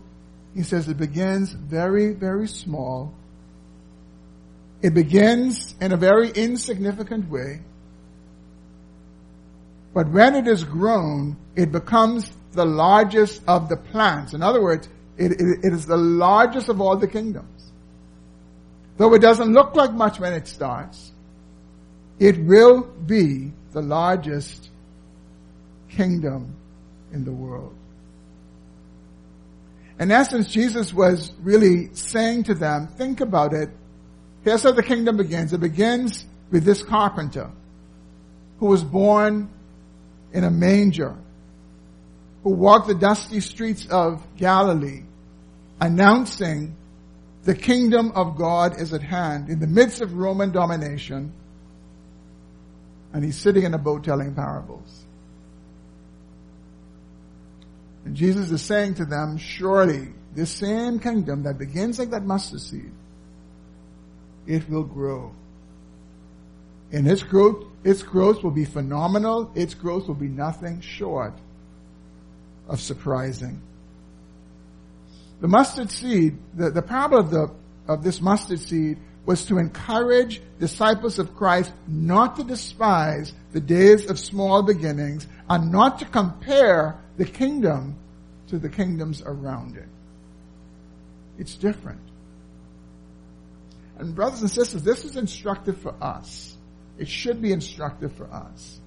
He 0.54 0.62
says 0.62 0.88
it 0.88 0.96
begins 0.96 1.52
very, 1.52 2.14
very 2.14 2.48
small. 2.48 3.12
It 4.82 4.94
begins 4.94 5.74
in 5.80 5.92
a 5.92 5.96
very 5.96 6.30
insignificant 6.30 7.30
way. 7.30 7.60
But 9.92 10.10
when 10.10 10.34
it 10.34 10.48
is 10.48 10.64
grown, 10.64 11.36
it 11.54 11.70
becomes 11.70 12.30
the 12.54 12.64
largest 12.64 13.42
of 13.46 13.68
the 13.68 13.76
plants. 13.76 14.32
In 14.32 14.42
other 14.42 14.62
words, 14.62 14.88
it, 15.16 15.32
it, 15.32 15.64
it 15.64 15.72
is 15.72 15.86
the 15.86 15.96
largest 15.96 16.68
of 16.68 16.80
all 16.80 16.96
the 16.96 17.08
kingdoms. 17.08 17.72
Though 18.96 19.12
it 19.14 19.20
doesn't 19.20 19.52
look 19.52 19.74
like 19.74 19.92
much 19.92 20.20
when 20.20 20.32
it 20.32 20.46
starts, 20.46 21.12
it 22.18 22.38
will 22.38 22.82
be 22.82 23.52
the 23.72 23.82
largest 23.82 24.70
kingdom 25.88 26.54
in 27.12 27.24
the 27.24 27.32
world. 27.32 27.74
In 29.98 30.10
essence, 30.10 30.48
Jesus 30.48 30.92
was 30.92 31.32
really 31.42 31.94
saying 31.94 32.44
to 32.44 32.54
them, 32.54 32.88
think 32.88 33.20
about 33.20 33.52
it. 33.52 33.70
Here's 34.42 34.62
how 34.62 34.72
the 34.72 34.82
kingdom 34.82 35.16
begins. 35.16 35.52
It 35.52 35.60
begins 35.60 36.26
with 36.50 36.64
this 36.64 36.82
carpenter 36.82 37.50
who 38.58 38.66
was 38.66 38.82
born 38.82 39.48
in 40.32 40.44
a 40.44 40.50
manger, 40.50 41.16
who 42.44 42.50
walked 42.50 42.86
the 42.86 42.94
dusty 42.94 43.40
streets 43.40 43.86
of 43.90 44.22
Galilee, 44.36 45.02
announcing 45.80 46.76
the 47.42 47.54
kingdom 47.54 48.12
of 48.12 48.36
God 48.36 48.80
is 48.80 48.92
at 48.92 49.02
hand 49.02 49.48
in 49.48 49.58
the 49.60 49.66
midst 49.66 50.02
of 50.02 50.14
Roman 50.14 50.52
domination, 50.52 51.32
and 53.14 53.24
he's 53.24 53.38
sitting 53.38 53.64
in 53.64 53.72
a 53.72 53.78
boat 53.78 54.04
telling 54.04 54.34
parables. 54.34 55.04
And 58.04 58.14
Jesus 58.14 58.50
is 58.50 58.60
saying 58.60 58.96
to 58.96 59.06
them, 59.06 59.38
surely 59.38 60.08
this 60.34 60.50
same 60.50 60.98
kingdom 60.98 61.44
that 61.44 61.56
begins 61.56 61.98
like 61.98 62.10
that 62.10 62.24
mustard 62.24 62.60
seed, 62.60 62.92
it 64.46 64.68
will 64.68 64.84
grow. 64.84 65.32
And 66.92 67.08
its 67.08 67.22
growth, 67.22 67.64
its 67.82 68.02
growth 68.02 68.42
will 68.42 68.50
be 68.50 68.66
phenomenal. 68.66 69.50
Its 69.54 69.72
growth 69.72 70.06
will 70.06 70.14
be 70.14 70.28
nothing 70.28 70.82
short 70.82 71.32
of 72.68 72.80
surprising. 72.80 73.60
The 75.40 75.48
mustard 75.48 75.90
seed, 75.90 76.38
the, 76.54 76.70
the 76.70 76.82
parable 76.82 77.18
of 77.18 77.30
the, 77.30 77.50
of 77.86 78.02
this 78.02 78.20
mustard 78.20 78.60
seed 78.60 78.98
was 79.26 79.46
to 79.46 79.58
encourage 79.58 80.40
disciples 80.58 81.18
of 81.18 81.34
Christ 81.34 81.72
not 81.86 82.36
to 82.36 82.44
despise 82.44 83.32
the 83.52 83.60
days 83.60 84.10
of 84.10 84.18
small 84.18 84.62
beginnings 84.62 85.26
and 85.48 85.72
not 85.72 85.98
to 86.00 86.04
compare 86.04 87.00
the 87.16 87.24
kingdom 87.24 87.96
to 88.48 88.58
the 88.58 88.68
kingdoms 88.68 89.22
around 89.24 89.76
it. 89.76 89.88
It's 91.38 91.54
different. 91.54 92.00
And 93.98 94.14
brothers 94.14 94.42
and 94.42 94.50
sisters, 94.50 94.82
this 94.82 95.04
is 95.04 95.16
instructive 95.16 95.78
for 95.78 95.94
us. 96.02 96.56
It 96.98 97.08
should 97.08 97.40
be 97.40 97.52
instructive 97.52 98.12
for 98.14 98.26
us. 98.32 98.80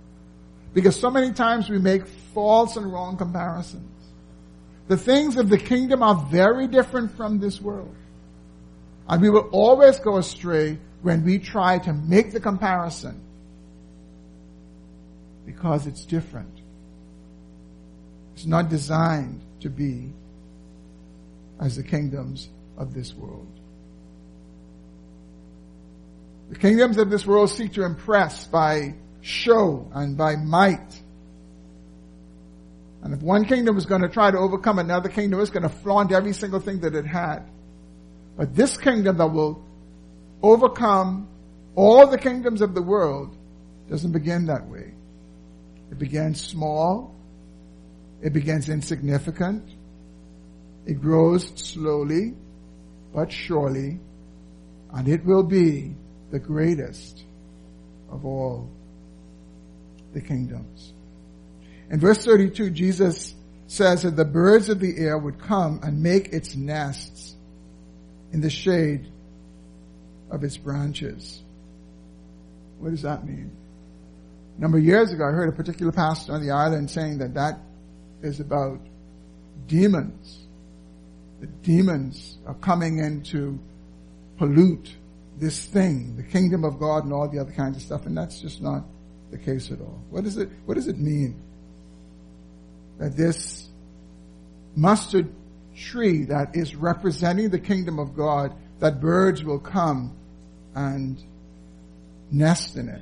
Because 0.73 0.99
so 0.99 1.09
many 1.09 1.33
times 1.33 1.69
we 1.69 1.79
make 1.79 2.05
false 2.33 2.75
and 2.77 2.91
wrong 2.91 3.17
comparisons. 3.17 3.91
The 4.87 4.97
things 4.97 5.37
of 5.37 5.49
the 5.49 5.57
kingdom 5.57 6.01
are 6.03 6.27
very 6.29 6.67
different 6.67 7.15
from 7.17 7.39
this 7.39 7.61
world. 7.61 7.95
And 9.09 9.21
we 9.21 9.29
will 9.29 9.49
always 9.51 9.99
go 9.99 10.17
astray 10.17 10.77
when 11.01 11.23
we 11.23 11.39
try 11.39 11.79
to 11.79 11.93
make 11.93 12.31
the 12.31 12.39
comparison 12.39 13.21
because 15.45 15.87
it's 15.87 16.05
different. 16.05 16.61
It's 18.35 18.45
not 18.45 18.69
designed 18.69 19.41
to 19.61 19.69
be 19.69 20.11
as 21.59 21.75
the 21.75 21.83
kingdoms 21.83 22.49
of 22.77 22.93
this 22.93 23.13
world. 23.13 23.47
The 26.49 26.59
kingdoms 26.59 26.97
of 26.97 27.09
this 27.09 27.25
world 27.25 27.49
seek 27.49 27.73
to 27.73 27.83
impress 27.83 28.45
by 28.47 28.95
show 29.21 29.89
and 29.93 30.17
by 30.17 30.35
might. 30.35 31.01
And 33.01 33.13
if 33.13 33.21
one 33.21 33.45
kingdom 33.45 33.77
is 33.77 33.85
going 33.85 34.01
to 34.01 34.09
try 34.09 34.31
to 34.31 34.37
overcome 34.37 34.79
another 34.79 35.09
kingdom, 35.09 35.39
it's 35.39 35.49
going 35.49 35.63
to 35.63 35.69
flaunt 35.69 36.11
every 36.11 36.33
single 36.33 36.59
thing 36.59 36.81
that 36.81 36.95
it 36.95 37.05
had. 37.05 37.49
But 38.35 38.55
this 38.55 38.77
kingdom 38.77 39.17
that 39.17 39.27
will 39.27 39.63
overcome 40.41 41.27
all 41.75 42.07
the 42.07 42.17
kingdoms 42.17 42.61
of 42.61 42.73
the 42.73 42.81
world 42.81 43.35
doesn't 43.89 44.11
begin 44.11 44.47
that 44.47 44.67
way. 44.67 44.93
It 45.91 45.99
begins 45.99 46.41
small. 46.41 47.15
It 48.21 48.33
begins 48.33 48.67
insignificant. 48.67 49.63
It 50.85 51.01
grows 51.01 51.51
slowly, 51.55 52.33
but 53.13 53.31
surely, 53.31 53.99
and 54.93 55.07
it 55.07 55.25
will 55.25 55.43
be 55.43 55.95
the 56.31 56.39
greatest 56.39 57.23
of 58.09 58.25
all 58.25 58.69
the 60.17 60.27
kingdoms. 60.27 60.93
In 61.91 61.99
verse 61.99 62.25
32, 62.25 62.71
Jesus 62.71 63.35
says 63.67 64.03
that 64.03 64.15
the 64.15 64.25
birds 64.25 64.69
of 64.69 64.79
the 64.79 64.97
air 64.97 65.17
would 65.17 65.39
come 65.39 65.79
and 65.83 66.01
make 66.01 66.29
its 66.29 66.55
nests 66.55 67.35
in 68.31 68.41
the 68.41 68.49
shade 68.49 69.07
of 70.31 70.43
its 70.43 70.57
branches. 70.57 71.43
What 72.79 72.89
does 72.89 73.03
that 73.03 73.25
mean? 73.25 73.51
A 74.57 74.61
number 74.61 74.79
of 74.79 74.83
years 74.83 75.11
ago, 75.11 75.23
I 75.23 75.31
heard 75.31 75.49
a 75.49 75.55
particular 75.55 75.91
pastor 75.91 76.33
on 76.33 76.41
the 76.43 76.51
island 76.51 76.89
saying 76.89 77.19
that 77.19 77.35
that 77.35 77.59
is 78.23 78.39
about 78.39 78.79
demons. 79.67 80.47
The 81.41 81.47
demons 81.47 82.39
are 82.47 82.55
coming 82.55 82.97
in 82.97 83.21
to 83.23 83.59
pollute 84.37 84.95
this 85.37 85.63
thing, 85.65 86.17
the 86.17 86.23
kingdom 86.23 86.63
of 86.63 86.79
God 86.79 87.03
and 87.03 87.13
all 87.13 87.27
the 87.27 87.39
other 87.39 87.51
kinds 87.51 87.77
of 87.77 87.83
stuff, 87.83 88.07
and 88.07 88.17
that's 88.17 88.41
just 88.41 88.61
not 88.61 88.83
the 89.31 89.37
case 89.37 89.71
at 89.71 89.81
all. 89.81 90.01
What 90.09 90.23
does 90.23 90.37
it, 90.37 90.49
what 90.65 90.75
does 90.75 90.87
it 90.87 90.97
mean? 90.97 91.41
That 92.99 93.15
this 93.15 93.67
mustard 94.75 95.33
tree 95.75 96.25
that 96.25 96.55
is 96.55 96.75
representing 96.75 97.49
the 97.49 97.59
kingdom 97.59 97.99
of 97.99 98.15
God, 98.15 98.53
that 98.79 98.99
birds 98.99 99.43
will 99.43 99.59
come 99.59 100.15
and 100.75 101.21
nest 102.31 102.75
in 102.75 102.89
it. 102.89 103.01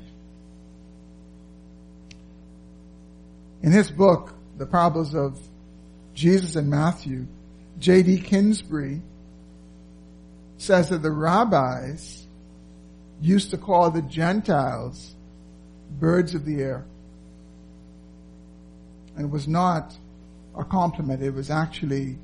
In 3.61 3.71
his 3.71 3.89
book, 3.89 4.33
The 4.57 4.65
Parables 4.65 5.15
of 5.15 5.39
Jesus 6.13 6.55
and 6.55 6.69
Matthew, 6.69 7.27
J.D. 7.79 8.19
Kingsbury 8.19 9.01
says 10.57 10.89
that 10.89 11.01
the 11.01 11.11
rabbis 11.11 12.25
used 13.21 13.51
to 13.51 13.57
call 13.57 13.91
the 13.91 14.01
Gentiles 14.01 15.14
birds 15.89 16.35
of 16.35 16.45
the 16.45 16.61
air. 16.61 16.85
And 19.15 19.25
it 19.25 19.31
was 19.31 19.47
not 19.47 19.95
a 20.57 20.63
compliment. 20.63 21.23
It 21.23 21.33
was 21.33 21.49
actually 21.49 22.17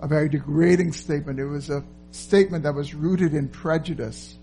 a 0.00 0.06
very 0.06 0.28
degrading 0.28 0.92
statement. 0.92 1.38
It 1.38 1.46
was 1.46 1.70
a 1.70 1.84
statement 2.10 2.64
that 2.64 2.74
was 2.74 2.94
rooted 2.94 3.34
in 3.34 3.48
prejudice. 3.48 4.36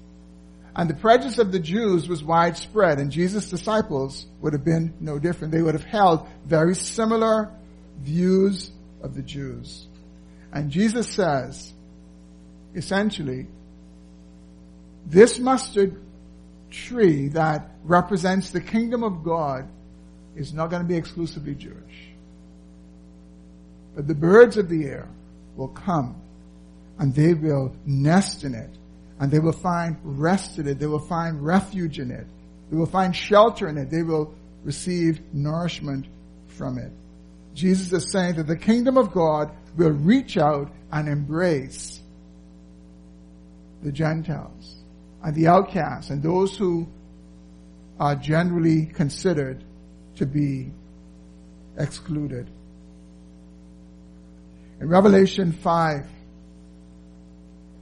And 0.76 0.90
the 0.90 0.94
prejudice 0.94 1.38
of 1.38 1.52
the 1.52 1.60
Jews 1.60 2.08
was 2.08 2.24
widespread, 2.24 2.98
and 2.98 3.12
Jesus' 3.12 3.50
disciples 3.50 4.26
would 4.40 4.54
have 4.54 4.64
been 4.64 4.94
no 5.00 5.20
different. 5.20 5.52
They 5.52 5.62
would 5.62 5.74
have 5.74 5.84
held 5.84 6.28
very 6.46 6.76
similar 6.76 7.52
views 8.00 8.72
of 9.02 9.14
the 9.14 9.22
Jews. 9.22 9.86
And 10.54 10.72
Jesus 10.72 11.08
says, 11.08 11.74
essentially, 12.74 13.48
this 15.06 15.40
mustard 15.40 16.02
tree 16.72 17.28
that 17.30 17.72
represents 17.84 18.52
the 18.52 18.62
kingdom 18.62 19.04
of 19.04 19.24
God 19.24 19.68
is 20.36 20.54
not 20.54 20.70
going 20.70 20.82
to 20.82 20.88
be 20.88 20.96
exclusively 20.96 21.56
Jewish. 21.56 22.10
But 23.96 24.08
the 24.08 24.16
birds 24.16 24.58
of 24.58 24.70
the 24.70 24.86
air 24.86 25.08
will 25.56 25.68
come 25.68 26.16
and 26.98 27.14
they 27.14 27.34
will 27.34 27.76
nest 27.86 28.44
in 28.44 28.56
it 28.56 28.70
and 29.20 29.30
they 29.32 29.40
will 29.40 29.52
find 29.52 29.98
rest 30.04 30.58
in 30.58 30.68
it. 30.68 30.80
They 30.80 30.88
will 30.88 31.00
find 31.00 31.44
refuge 31.46 32.00
in 32.00 32.10
it. 32.10 32.26
They 32.70 32.78
will 32.78 32.86
find 32.86 33.16
shelter 33.16 33.68
in 33.68 33.78
it. 33.78 33.92
They 33.92 34.04
will 34.04 34.34
receive 34.64 35.22
nourishment 35.34 36.08
from 36.48 36.78
it. 36.78 36.92
Jesus 37.54 37.92
is 37.92 38.12
saying 38.12 38.36
that 38.36 38.48
the 38.48 38.56
kingdom 38.56 38.98
of 38.98 39.12
God 39.12 39.52
will 39.78 39.92
reach 39.92 40.38
out 40.38 40.72
and 40.92 41.10
embrace 41.10 42.02
the 43.84 43.92
Gentiles 43.92 44.81
and 45.24 45.36
the 45.36 45.48
outcasts 45.48 46.10
and 46.10 46.24
those 46.24 46.58
who 46.58 46.88
are 48.00 48.16
generally 48.16 48.88
considered 48.88 49.64
to 50.16 50.26
be 50.26 50.72
excluded. 51.78 52.50
In 54.80 54.90
Revelation 54.90 55.52
5, 55.52 56.08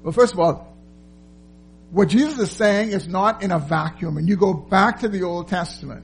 well, 0.03 0.11
first 0.11 0.33
of 0.33 0.39
all, 0.39 0.77
what 1.91 2.09
Jesus 2.09 2.37
is 2.37 2.51
saying 2.51 2.91
is 2.91 3.07
not 3.07 3.41
in 3.41 3.51
a 3.51 3.59
vacuum. 3.59 4.17
And 4.17 4.27
you 4.27 4.35
go 4.35 4.53
back 4.53 4.99
to 4.99 5.07
the 5.07 5.23
Old 5.23 5.47
Testament, 5.47 6.03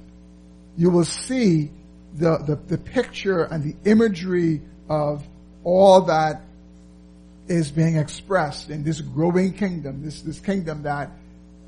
you 0.77 0.89
will 0.89 1.05
see 1.05 1.71
the, 2.13 2.37
the, 2.37 2.55
the 2.55 2.77
picture 2.77 3.43
and 3.43 3.63
the 3.63 3.89
imagery 3.89 4.61
of 4.89 5.23
all 5.63 6.01
that 6.01 6.41
is 7.47 7.69
being 7.71 7.97
expressed 7.97 8.69
in 8.69 8.83
this 8.83 9.01
growing 9.01 9.53
kingdom, 9.53 10.03
this, 10.03 10.21
this 10.21 10.39
kingdom 10.39 10.83
that 10.83 11.11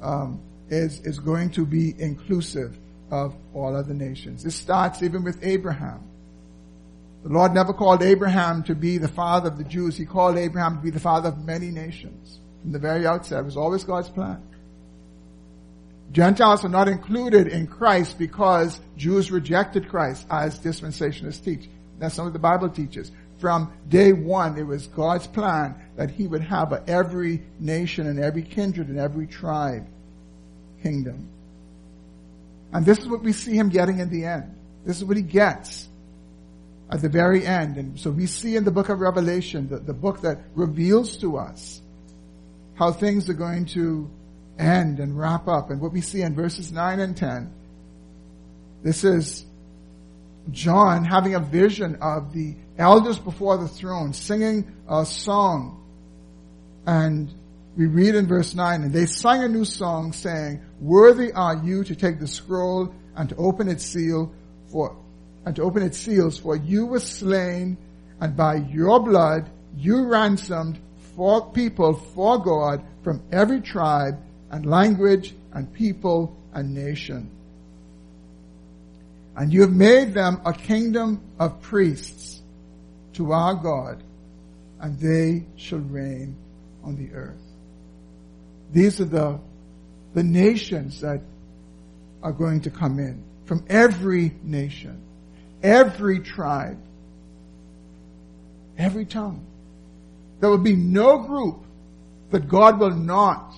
um, 0.02 0.42
is 0.70 1.00
is 1.02 1.20
going 1.20 1.52
to 1.52 1.66
be 1.66 1.96
inclusive 2.00 2.78
of 3.12 3.36
all 3.54 3.76
other 3.76 3.94
nations. 3.94 4.44
This 4.44 4.56
starts 4.56 5.02
even 5.02 5.24
with 5.24 5.40
Abraham. 5.42 6.04
The 7.24 7.30
Lord 7.30 7.54
never 7.54 7.74
called 7.74 8.04
Abraham 8.04 8.64
to 8.64 8.76
be 8.76 8.98
the 8.98 9.08
father 9.08 9.50
of 9.50 9.58
the 9.58 9.64
Jews. 9.64 9.98
He 9.98 10.06
called 10.06 10.38
Abraham 10.38 10.78
to 10.78 10.84
be 10.84 10.92
the 10.92 11.00
father 11.00 11.30
of 11.30 11.44
many 11.44 11.72
nations. 11.72 12.40
From 12.62 12.72
the 12.72 12.80
very 12.80 13.08
outset, 13.08 13.40
it 13.40 13.46
was 13.46 13.58
always 13.58 13.84
God's 13.84 14.10
plan. 14.10 14.42
Gentiles 16.12 16.64
are 16.64 16.70
not 16.70 16.88
included 16.88 17.48
in 17.48 17.68
Christ 17.68 18.18
because 18.18 18.80
Jews 18.96 19.30
rejected 19.30 19.90
Christ 19.90 20.26
as 20.30 20.60
dispensationalists 20.60 21.44
teach. 21.44 21.70
That's 22.00 22.18
not 22.18 22.26
what 22.26 22.34
the 22.34 22.40
Bible 22.40 22.70
teaches. 22.70 23.12
From 23.40 23.72
day 23.88 24.14
one, 24.14 24.58
it 24.58 24.66
was 24.66 24.88
God's 24.88 25.28
plan 25.28 25.76
that 25.96 26.10
He 26.10 26.28
would 26.28 26.42
have 26.42 26.72
a 26.72 26.84
every 26.88 27.44
nation 27.60 28.08
and 28.08 28.20
every 28.20 28.42
kindred 28.42 28.88
and 28.88 28.98
every 28.98 29.28
tribe 29.28 29.88
kingdom. 30.82 31.30
And 32.74 32.86
this 32.86 33.00
is 33.00 33.08
what 33.08 33.22
we 33.22 33.34
see 33.34 33.56
Him 33.56 33.70
getting 33.70 34.00
in 34.00 34.10
the 34.10 34.26
end. 34.26 34.56
This 34.86 34.98
is 34.98 35.06
what 35.06 35.18
He 35.18 35.24
gets 35.24 35.88
at 36.90 37.02
the 37.02 37.10
very 37.10 37.46
end. 37.46 37.78
And 37.78 38.00
so 38.00 38.10
we 38.10 38.26
see 38.26 38.56
in 38.56 38.64
the 38.64 38.72
book 38.72 38.90
of 38.90 39.00
Revelation, 39.00 39.68
the, 39.68 39.78
the 39.78 39.94
book 39.94 40.22
that 40.22 40.40
reveals 40.56 41.18
to 41.18 41.38
us 41.38 41.82
how 42.76 42.92
things 42.92 43.30
are 43.30 43.34
going 43.34 43.66
to 43.66 44.10
end 44.58 45.00
and 45.00 45.18
wrap 45.18 45.48
up. 45.48 45.70
And 45.70 45.82
what 45.82 45.92
we 45.92 46.02
see 46.02 46.22
in 46.22 46.36
verses 46.36 46.72
9 46.72 47.00
and 47.00 47.16
10, 47.16 47.52
this 48.84 49.04
is 49.04 49.46
John 50.52 51.04
having 51.04 51.36
a 51.36 51.40
vision 51.40 51.98
of 52.02 52.34
the 52.34 52.56
elders 52.78 53.20
before 53.20 53.58
the 53.58 53.68
throne 53.68 54.14
singing 54.14 54.72
a 54.90 55.06
song. 55.06 55.84
And 56.86 57.34
we 57.76 57.86
read 57.86 58.16
in 58.16 58.28
verse 58.28 58.56
9, 58.56 58.84
and 58.84 58.94
they 58.94 59.06
sang 59.06 59.44
a 59.44 59.48
new 59.48 59.66
song 59.66 60.14
saying, 60.14 60.62
Worthy 60.80 61.32
are 61.32 61.58
you 61.58 61.84
to 61.84 61.96
take 61.96 62.20
the 62.20 62.28
scroll 62.28 62.94
and 63.16 63.30
to 63.30 63.36
open 63.36 63.68
its 63.68 63.84
seal 63.84 64.32
for, 64.72 64.96
and 65.46 65.56
to 65.56 65.64
open 65.64 65.84
its 65.84 65.98
seals, 65.98 66.40
for 66.40 66.56
you 66.56 66.86
were 66.86 67.00
slain, 67.00 67.78
and 68.20 68.36
by 68.36 68.56
your 68.56 69.00
blood 69.00 69.50
you 69.76 70.06
ransomed 70.06 70.80
for 71.16 71.52
people 71.52 71.94
for 71.94 72.40
God 72.40 72.84
from 73.04 73.22
every 73.32 73.62
tribe 73.62 74.20
and 74.50 74.66
language 74.66 75.36
and 75.54 75.72
people 75.72 76.36
and 76.54 76.74
nation. 76.74 77.30
And 79.36 79.54
you 79.54 79.62
have 79.62 79.72
made 79.72 80.14
them 80.14 80.42
a 80.46 80.54
kingdom 80.54 81.22
of 81.38 81.62
priests 81.62 82.37
to 83.18 83.32
our 83.32 83.56
God, 83.56 84.04
and 84.80 85.00
they 85.00 85.46
shall 85.56 85.80
reign 85.80 86.36
on 86.84 86.96
the 86.96 87.14
earth. 87.16 87.42
These 88.72 89.02
are 89.02 89.06
the, 89.06 89.40
the 90.14 90.24
nations 90.24 91.02
that 91.02 91.22
are 92.22 92.32
going 92.32 92.62
to 92.62 92.70
come 92.70 93.00
in 93.00 93.24
from 93.46 93.66
every 93.70 94.36
nation, 94.44 95.02
every 95.64 96.20
tribe, 96.20 96.80
every 98.78 99.06
tongue. 99.06 99.44
There 100.40 100.50
will 100.50 100.58
be 100.60 100.76
no 100.76 101.18
group 101.18 101.64
that 102.30 102.48
God 102.48 102.80
will 102.80 102.96
not 102.96 103.56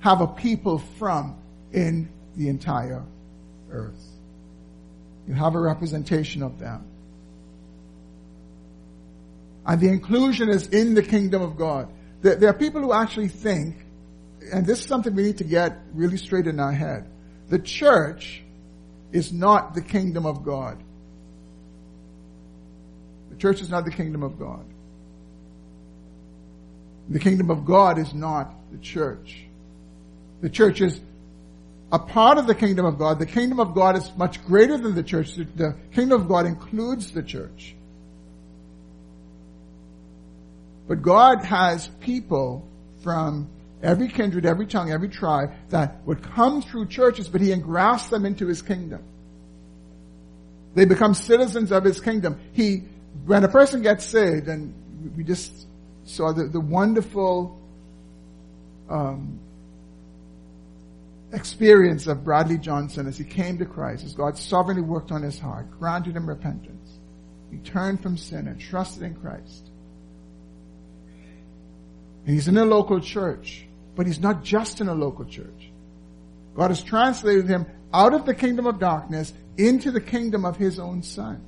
have 0.00 0.20
a 0.20 0.28
people 0.28 0.78
from 0.98 1.36
in 1.72 2.08
the 2.36 2.48
entire 2.48 3.02
earth. 3.70 4.04
You 5.26 5.34
have 5.34 5.56
a 5.56 5.60
representation 5.60 6.44
of 6.44 6.60
them. 6.60 6.84
And 9.68 9.78
the 9.78 9.88
inclusion 9.88 10.48
is 10.48 10.66
in 10.68 10.94
the 10.94 11.02
kingdom 11.02 11.42
of 11.42 11.58
God. 11.58 11.88
There, 12.22 12.36
there 12.36 12.48
are 12.48 12.54
people 12.54 12.80
who 12.80 12.94
actually 12.94 13.28
think, 13.28 13.76
and 14.50 14.66
this 14.66 14.80
is 14.80 14.86
something 14.86 15.14
we 15.14 15.22
need 15.22 15.38
to 15.38 15.44
get 15.44 15.78
really 15.92 16.16
straight 16.16 16.46
in 16.46 16.58
our 16.58 16.72
head. 16.72 17.06
The 17.50 17.58
church 17.58 18.42
is 19.12 19.30
not 19.30 19.74
the 19.74 19.82
kingdom 19.82 20.24
of 20.24 20.42
God. 20.42 20.82
The 23.28 23.36
church 23.36 23.60
is 23.60 23.68
not 23.68 23.84
the 23.84 23.90
kingdom 23.90 24.22
of 24.22 24.38
God. 24.38 24.64
The 27.10 27.20
kingdom 27.20 27.50
of 27.50 27.66
God 27.66 27.98
is 27.98 28.14
not 28.14 28.54
the 28.72 28.78
church. 28.78 29.44
The 30.40 30.48
church 30.48 30.80
is 30.80 30.98
a 31.92 31.98
part 31.98 32.38
of 32.38 32.46
the 32.46 32.54
kingdom 32.54 32.86
of 32.86 32.98
God. 32.98 33.18
The 33.18 33.26
kingdom 33.26 33.60
of 33.60 33.74
God 33.74 33.96
is 33.96 34.10
much 34.16 34.42
greater 34.46 34.78
than 34.78 34.94
the 34.94 35.02
church. 35.02 35.34
The 35.34 35.76
kingdom 35.92 36.22
of 36.22 36.28
God 36.28 36.46
includes 36.46 37.12
the 37.12 37.22
church. 37.22 37.74
But 40.88 41.02
God 41.02 41.44
has 41.44 41.88
people 42.00 42.66
from 43.02 43.48
every 43.82 44.08
kindred, 44.08 44.46
every 44.46 44.66
tongue, 44.66 44.90
every 44.90 45.08
tribe 45.08 45.52
that 45.68 46.04
would 46.06 46.22
come 46.22 46.62
through 46.62 46.86
churches, 46.86 47.28
but 47.28 47.40
He 47.40 47.52
engrafts 47.52 48.08
them 48.08 48.24
into 48.24 48.46
His 48.46 48.62
kingdom. 48.62 49.02
They 50.74 50.86
become 50.86 51.14
citizens 51.14 51.70
of 51.70 51.84
His 51.84 52.00
kingdom. 52.00 52.40
He, 52.52 52.84
when 53.26 53.44
a 53.44 53.48
person 53.48 53.82
gets 53.82 54.04
saved, 54.04 54.48
and 54.48 54.74
we 55.16 55.22
just 55.22 55.66
saw 56.04 56.32
the, 56.32 56.44
the 56.44 56.60
wonderful 56.60 57.60
um, 58.88 59.38
experience 61.32 62.06
of 62.06 62.24
Bradley 62.24 62.58
Johnson 62.58 63.06
as 63.06 63.18
he 63.18 63.24
came 63.24 63.58
to 63.58 63.66
Christ, 63.66 64.04
as 64.04 64.14
God 64.14 64.38
sovereignly 64.38 64.82
worked 64.82 65.12
on 65.12 65.22
his 65.22 65.38
heart, 65.38 65.70
granted 65.78 66.16
him 66.16 66.28
repentance. 66.28 66.98
He 67.50 67.58
turned 67.58 68.02
from 68.02 68.16
sin 68.16 68.48
and 68.48 68.60
trusted 68.60 69.02
in 69.02 69.14
Christ. 69.14 69.67
He's 72.28 72.46
in 72.46 72.58
a 72.58 72.64
local 72.64 73.00
church, 73.00 73.64
but 73.96 74.06
he's 74.06 74.20
not 74.20 74.44
just 74.44 74.82
in 74.82 74.88
a 74.88 74.94
local 74.94 75.24
church. 75.24 75.70
God 76.54 76.70
has 76.70 76.82
translated 76.82 77.48
him 77.48 77.64
out 77.94 78.12
of 78.12 78.26
the 78.26 78.34
kingdom 78.34 78.66
of 78.66 78.78
darkness 78.78 79.32
into 79.56 79.90
the 79.90 80.00
kingdom 80.00 80.44
of 80.44 80.58
his 80.58 80.78
own 80.78 81.02
son. 81.02 81.42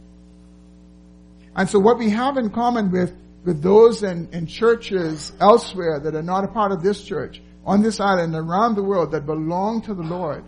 And 1.54 1.68
so 1.68 1.78
what 1.78 1.98
we 1.98 2.08
have 2.08 2.38
in 2.38 2.48
common 2.48 2.90
with, 2.90 3.14
with 3.44 3.62
those 3.62 4.02
in, 4.02 4.30
in 4.32 4.46
churches 4.46 5.32
elsewhere 5.38 6.00
that 6.00 6.14
are 6.14 6.22
not 6.22 6.44
a 6.44 6.48
part 6.48 6.72
of 6.72 6.82
this 6.82 7.04
church 7.04 7.42
on 7.66 7.82
this 7.82 8.00
island 8.00 8.34
around 8.34 8.74
the 8.74 8.82
world 8.82 9.10
that 9.10 9.26
belong 9.26 9.82
to 9.82 9.92
the 9.92 10.02
Lord. 10.02 10.44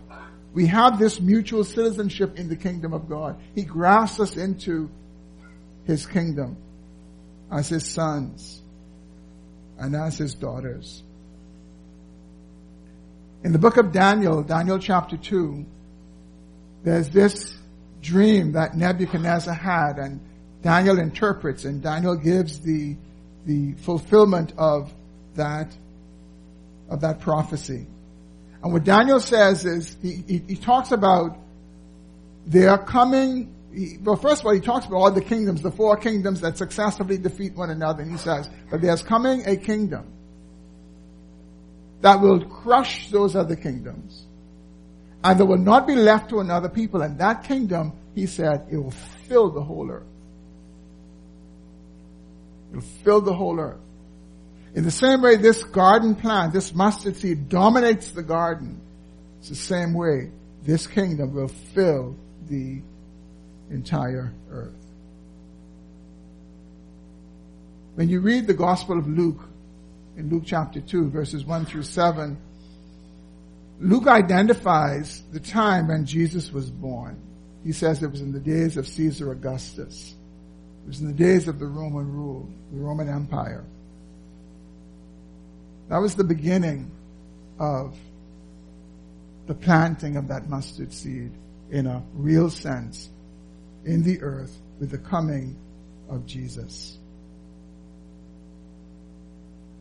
We 0.55 0.65
have 0.65 0.97
this 0.97 1.21
mutual 1.21 1.63
citizenship 1.63 2.39
in 2.39 2.49
the 2.49 2.55
kingdom 2.55 2.91
of 2.91 3.07
God. 3.07 3.39
He 3.53 3.61
grafts 3.61 4.19
us 4.19 4.35
into 4.35 4.89
his 5.85 6.07
kingdom 6.07 6.57
as 7.51 7.69
his 7.69 7.85
sons 7.85 8.62
and 9.77 9.95
as 9.95 10.17
his 10.17 10.33
daughters. 10.33 11.03
In 13.43 13.51
the 13.51 13.59
book 13.59 13.77
of 13.77 13.91
Daniel, 13.91 14.41
Daniel 14.43 14.79
chapter 14.79 15.17
2, 15.17 15.65
there's 16.83 17.09
this 17.09 17.53
dream 18.01 18.53
that 18.53 18.75
Nebuchadnezzar 18.75 19.53
had 19.53 19.97
and 19.97 20.19
Daniel 20.61 20.99
interprets 20.99 21.65
and 21.65 21.81
Daniel 21.81 22.15
gives 22.15 22.59
the, 22.59 22.95
the 23.45 23.73
fulfillment 23.73 24.53
of 24.57 24.93
that 25.35 25.75
of 26.89 27.01
that 27.01 27.19
prophecy. 27.19 27.87
And 28.61 28.71
what 28.71 28.83
Daniel 28.83 29.19
says 29.19 29.65
is, 29.65 29.97
he, 30.01 30.23
he, 30.27 30.41
he 30.49 30.55
talks 30.55 30.91
about 30.91 31.37
their 32.45 32.77
coming, 32.77 33.52
he, 33.73 33.97
well, 34.01 34.15
first 34.15 34.41
of 34.41 34.47
all, 34.47 34.53
he 34.53 34.59
talks 34.59 34.85
about 34.85 34.97
all 34.97 35.11
the 35.11 35.21
kingdoms, 35.21 35.61
the 35.61 35.71
four 35.71 35.97
kingdoms 35.97 36.41
that 36.41 36.57
successively 36.57 37.17
defeat 37.17 37.55
one 37.55 37.69
another, 37.69 38.03
and 38.03 38.11
he 38.11 38.17
says, 38.17 38.49
but 38.69 38.81
there's 38.81 39.01
coming 39.01 39.43
a 39.45 39.55
kingdom 39.55 40.05
that 42.01 42.21
will 42.21 42.45
crush 42.45 43.09
those 43.09 43.35
other 43.35 43.55
kingdoms. 43.55 44.25
And 45.23 45.39
there 45.39 45.45
will 45.45 45.57
not 45.57 45.87
be 45.87 45.95
left 45.95 46.29
to 46.29 46.39
another 46.39 46.69
people, 46.69 47.01
and 47.01 47.17
that 47.19 47.45
kingdom, 47.45 47.93
he 48.13 48.27
said, 48.27 48.67
it 48.69 48.77
will 48.77 48.91
fill 48.91 49.51
the 49.51 49.63
whole 49.63 49.89
earth. 49.89 50.03
It 52.71 52.75
will 52.75 52.81
fill 52.81 53.21
the 53.21 53.33
whole 53.33 53.59
earth. 53.59 53.79
In 54.75 54.83
the 54.83 54.91
same 54.91 55.21
way 55.21 55.37
this 55.37 55.63
garden 55.63 56.15
plant, 56.15 56.51
this 56.51 56.73
mustard 56.73 57.15
seed 57.15 57.47
dominates 57.47 58.11
the 58.11 58.23
garden, 58.23 58.81
it's 59.39 59.49
the 59.49 59.55
same 59.55 59.93
way 59.93 60.31
this 60.63 60.87
kingdom 60.87 61.33
will 61.33 61.47
fill 61.47 62.15
the 62.47 62.81
entire 63.73 64.33
earth. 64.49 64.73
When 67.95 68.09
you 68.09 68.21
read 68.21 68.47
the 68.47 68.53
Gospel 68.53 68.97
of 68.97 69.07
Luke, 69.07 69.41
in 70.17 70.29
Luke 70.29 70.43
chapter 70.45 70.79
2, 70.79 71.09
verses 71.09 71.45
1 71.45 71.65
through 71.65 71.83
7, 71.83 72.37
Luke 73.79 74.07
identifies 74.07 75.23
the 75.31 75.39
time 75.39 75.87
when 75.87 76.05
Jesus 76.05 76.51
was 76.51 76.69
born. 76.69 77.19
He 77.63 77.71
says 77.71 78.01
it 78.01 78.11
was 78.11 78.21
in 78.21 78.31
the 78.31 78.39
days 78.39 78.77
of 78.77 78.87
Caesar 78.87 79.31
Augustus. 79.31 80.15
It 80.85 80.87
was 80.87 81.01
in 81.01 81.07
the 81.07 81.13
days 81.13 81.47
of 81.47 81.59
the 81.59 81.67
Roman 81.67 82.11
rule, 82.11 82.49
the 82.71 82.79
Roman 82.79 83.09
Empire. 83.09 83.65
That 85.89 85.97
was 85.97 86.15
the 86.15 86.23
beginning 86.23 86.91
of 87.59 87.95
the 89.45 89.53
planting 89.53 90.17
of 90.17 90.29
that 90.29 90.49
mustard 90.49 90.93
seed 90.93 91.31
in 91.69 91.87
a 91.87 92.03
real 92.13 92.49
sense 92.49 93.09
in 93.85 94.03
the 94.03 94.21
earth 94.21 94.55
with 94.79 94.91
the 94.91 94.97
coming 94.97 95.55
of 96.09 96.25
Jesus. 96.25 96.97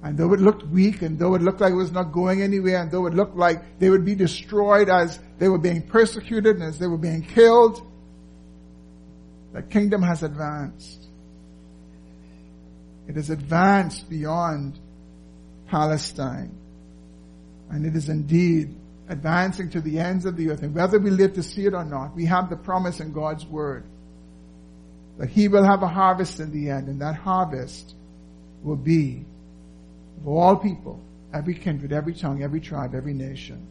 And 0.03 0.19
though 0.19 0.33
it 0.33 0.41
looked 0.41 0.67
weak 0.67 1.03
and 1.03 1.19
though 1.19 1.35
it 1.37 1.43
looked 1.43 1.61
like 1.61 1.73
it 1.73 1.77
was 1.77 1.93
not 1.93 2.11
going 2.11 2.43
anywhere 2.43 2.83
and 2.83 2.91
though 2.91 3.07
it 3.07 3.15
looked 3.15 3.37
like 3.37 3.79
they 3.79 3.89
would 3.89 4.05
be 4.05 4.17
destroyed 4.17 4.89
as 4.89 5.19
they 5.39 5.49
were 5.49 5.59
being 5.59 5.83
persecuted 5.83 6.57
and 6.57 6.65
as 6.65 6.79
they 6.79 6.89
were 6.89 6.99
being 6.99 7.23
killed, 7.23 7.81
the 9.53 9.63
kingdom 9.63 10.03
has 10.03 10.25
advanced. 10.25 11.07
It 13.07 13.15
has 13.15 13.31
advanced 13.31 14.09
beyond 14.11 14.79
Palestine. 15.69 16.59
And 17.71 17.87
it 17.87 17.95
is 17.95 18.09
indeed 18.09 18.75
advancing 19.13 19.71
to 19.71 19.81
the 19.81 19.99
ends 19.99 20.25
of 20.25 20.37
the 20.37 20.51
earth. 20.51 20.63
And 20.63 20.75
whether 20.75 20.99
we 20.99 21.11
live 21.11 21.35
to 21.35 21.43
see 21.43 21.67
it 21.67 21.75
or 21.75 21.85
not, 21.85 22.17
we 22.17 22.25
have 22.27 22.51
the 22.51 22.57
promise 22.57 23.01
in 23.01 23.13
God's 23.13 23.47
word 23.47 23.85
that 25.19 25.29
He 25.29 25.49
will 25.49 25.65
have 25.65 25.83
a 25.83 25.89
harvest 25.89 26.41
in 26.41 26.51
the 26.51 26.71
end, 26.71 26.89
and 26.89 27.01
that 27.01 27.15
harvest 27.15 27.95
will 28.63 28.77
be 28.77 29.25
of 30.21 30.27
all 30.27 30.57
people, 30.57 31.01
every 31.33 31.55
kindred, 31.55 31.93
every 31.93 32.15
tongue, 32.15 32.43
every 32.43 32.61
tribe, 32.61 32.95
every 32.95 33.15
nation. 33.15 33.67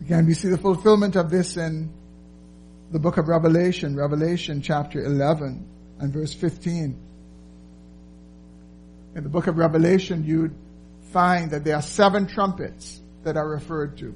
Again, 0.00 0.26
we 0.26 0.34
see 0.34 0.48
the 0.48 0.58
fulfillment 0.58 1.16
of 1.16 1.30
this 1.30 1.56
in 1.56 1.90
the 2.90 2.98
book 2.98 3.16
of 3.16 3.28
Revelation, 3.28 3.96
Revelation 3.96 4.60
chapter 4.60 5.02
11 5.02 5.66
and 5.98 6.12
verse 6.12 6.34
15 6.34 7.06
in 9.16 9.22
the 9.22 9.30
book 9.30 9.46
of 9.46 9.56
Revelation, 9.56 10.24
you'd 10.24 10.54
find 11.12 11.50
that 11.50 11.64
there 11.64 11.76
are 11.76 11.82
seven 11.82 12.26
trumpets 12.26 13.00
that 13.24 13.36
are 13.36 13.48
referred 13.48 13.98
to. 13.98 14.14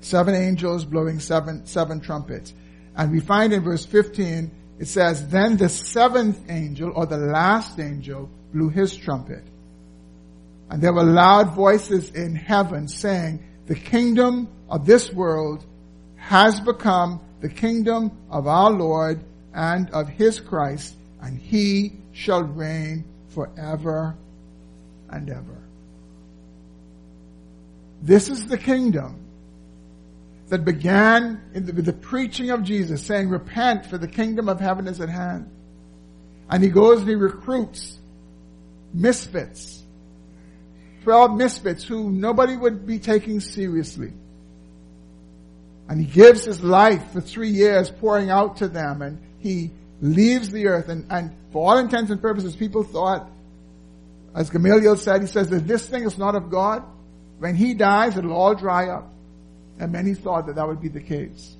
Seven 0.00 0.34
angels 0.34 0.84
blowing 0.84 1.20
seven, 1.20 1.66
seven 1.66 2.00
trumpets. 2.00 2.52
And 2.96 3.10
we 3.10 3.20
find 3.20 3.52
in 3.52 3.62
verse 3.62 3.84
15, 3.86 4.50
it 4.78 4.88
says, 4.88 5.28
Then 5.28 5.56
the 5.56 5.68
seventh 5.68 6.50
angel, 6.50 6.92
or 6.94 7.06
the 7.06 7.18
last 7.18 7.78
angel, 7.78 8.28
blew 8.52 8.68
his 8.68 8.96
trumpet. 8.96 9.44
And 10.70 10.82
there 10.82 10.92
were 10.92 11.04
loud 11.04 11.54
voices 11.54 12.10
in 12.10 12.34
heaven 12.34 12.88
saying, 12.88 13.44
The 13.66 13.74
kingdom 13.74 14.48
of 14.68 14.86
this 14.86 15.12
world 15.12 15.64
has 16.16 16.60
become 16.60 17.20
the 17.40 17.48
kingdom 17.48 18.10
of 18.30 18.46
our 18.46 18.70
Lord 18.70 19.22
and 19.54 19.90
of 19.90 20.08
his 20.08 20.40
Christ, 20.40 20.96
and 21.20 21.38
he 21.38 21.92
shall 22.12 22.42
reign 22.42 23.04
forever 23.28 24.16
and 25.12 25.28
ever. 25.30 25.62
This 28.02 28.28
is 28.28 28.46
the 28.46 28.58
kingdom 28.58 29.18
that 30.48 30.64
began 30.64 31.40
the, 31.54 31.72
with 31.72 31.86
the 31.86 31.92
preaching 31.92 32.50
of 32.50 32.62
Jesus 32.62 33.04
saying, 33.04 33.28
repent 33.28 33.86
for 33.86 33.96
the 33.96 34.08
kingdom 34.08 34.48
of 34.48 34.60
heaven 34.60 34.88
is 34.88 35.00
at 35.00 35.08
hand. 35.08 35.50
And 36.50 36.62
he 36.62 36.68
goes 36.68 37.00
and 37.00 37.08
he 37.08 37.14
recruits 37.14 37.98
misfits. 38.92 39.82
Twelve 41.04 41.36
misfits 41.36 41.84
who 41.84 42.10
nobody 42.10 42.56
would 42.56 42.86
be 42.86 42.98
taking 42.98 43.40
seriously. 43.40 44.12
And 45.88 46.00
he 46.00 46.06
gives 46.06 46.44
his 46.44 46.62
life 46.62 47.12
for 47.12 47.20
three 47.20 47.50
years 47.50 47.90
pouring 47.90 48.30
out 48.30 48.58
to 48.58 48.68
them 48.68 49.02
and 49.02 49.22
he 49.38 49.70
leaves 50.00 50.50
the 50.50 50.66
earth 50.66 50.88
and, 50.88 51.06
and 51.10 51.34
for 51.52 51.70
all 51.70 51.78
intents 51.78 52.10
and 52.10 52.20
purposes, 52.20 52.56
people 52.56 52.82
thought, 52.82 53.30
as 54.34 54.50
Gamaliel 54.50 54.96
said, 54.96 55.20
he 55.20 55.26
says 55.26 55.50
that 55.50 55.66
this 55.66 55.86
thing 55.86 56.04
is 56.04 56.16
not 56.16 56.34
of 56.34 56.50
God. 56.50 56.82
When 57.38 57.54
he 57.54 57.74
dies, 57.74 58.16
it'll 58.16 58.32
all 58.32 58.54
dry 58.54 58.88
up. 58.88 59.12
And 59.78 59.92
many 59.92 60.14
thought 60.14 60.46
that 60.46 60.56
that 60.56 60.66
would 60.66 60.80
be 60.80 60.88
the 60.88 61.00
case. 61.00 61.56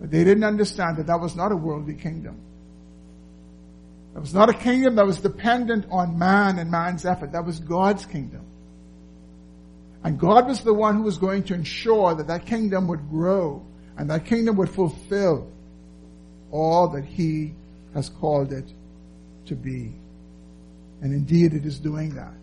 But 0.00 0.10
they 0.10 0.24
didn't 0.24 0.44
understand 0.44 0.96
that 0.96 1.06
that 1.06 1.20
was 1.20 1.36
not 1.36 1.52
a 1.52 1.56
worldly 1.56 1.94
kingdom. 1.94 2.40
That 4.14 4.20
was 4.20 4.34
not 4.34 4.48
a 4.48 4.54
kingdom 4.54 4.96
that 4.96 5.06
was 5.06 5.18
dependent 5.18 5.86
on 5.90 6.18
man 6.18 6.58
and 6.58 6.70
man's 6.70 7.04
effort. 7.04 7.32
That 7.32 7.44
was 7.44 7.60
God's 7.60 8.06
kingdom. 8.06 8.44
And 10.02 10.18
God 10.18 10.48
was 10.48 10.62
the 10.62 10.74
one 10.74 10.96
who 10.96 11.02
was 11.02 11.18
going 11.18 11.44
to 11.44 11.54
ensure 11.54 12.14
that 12.14 12.26
that 12.28 12.46
kingdom 12.46 12.88
would 12.88 13.08
grow 13.10 13.64
and 13.96 14.08
that 14.10 14.24
kingdom 14.24 14.56
would 14.56 14.70
fulfill 14.70 15.46
all 16.50 16.88
that 16.88 17.04
He 17.04 17.52
has 17.94 18.08
called 18.08 18.52
it 18.52 18.64
to 19.46 19.54
be. 19.54 19.92
And 21.02 21.12
indeed 21.12 21.54
it 21.54 21.64
is 21.64 21.78
doing 21.78 22.14
that. 22.14 22.34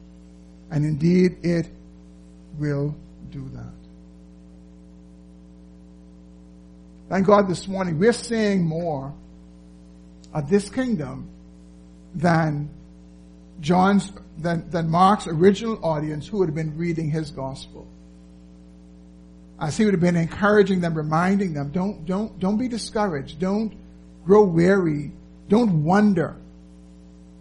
And 0.71 0.85
indeed 0.85 1.37
it 1.43 1.67
will 2.57 2.95
do 3.31 3.47
that. 3.53 3.73
Thank 7.09 7.25
God 7.25 7.47
this 7.47 7.67
morning 7.67 7.99
we're 7.99 8.11
seeing 8.13 8.65
more 8.65 9.13
of 10.33 10.49
this 10.49 10.69
kingdom 10.69 11.29
than 12.13 12.69
John's, 13.61 14.11
than, 14.37 14.69
than 14.69 14.89
Mark's 14.89 15.27
original 15.27 15.79
audience 15.83 16.27
who 16.27 16.41
have 16.43 16.53
been 16.53 16.77
reading 16.77 17.09
his 17.09 17.31
gospel. 17.31 17.87
As 19.59 19.77
he 19.77 19.85
would 19.85 19.93
have 19.93 20.01
been 20.01 20.17
encouraging 20.17 20.81
them, 20.81 20.93
reminding 20.93 21.53
them, 21.53 21.71
don't, 21.71 22.05
don't, 22.05 22.37
don't 22.39 22.57
be 22.57 22.67
discouraged. 22.67 23.39
Don't 23.39 23.73
grow 24.25 24.43
weary. 24.43 25.11
Don't 25.47 25.83
wonder. 25.83 26.35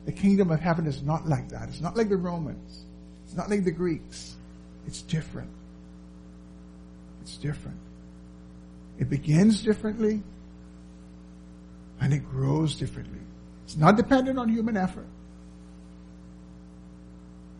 The 0.06 0.12
kingdom 0.12 0.50
of 0.50 0.60
heaven 0.60 0.86
is 0.86 1.02
not 1.02 1.28
like 1.28 1.50
that. 1.50 1.68
It's 1.68 1.80
not 1.80 1.96
like 1.96 2.08
the 2.08 2.16
Romans. 2.16 2.84
It's 3.26 3.36
not 3.36 3.50
like 3.50 3.64
the 3.64 3.72
Greeks. 3.72 4.36
It's 4.86 5.02
different. 5.02 5.50
It's 7.22 7.36
different. 7.36 7.78
It 8.98 9.10
begins 9.10 9.62
differently 9.62 10.22
and 12.00 12.12
it 12.14 12.28
grows 12.30 12.76
differently. 12.76 13.20
It's 13.64 13.76
not 13.76 13.96
dependent 13.96 14.38
on 14.38 14.48
human 14.48 14.76
effort. 14.76 15.08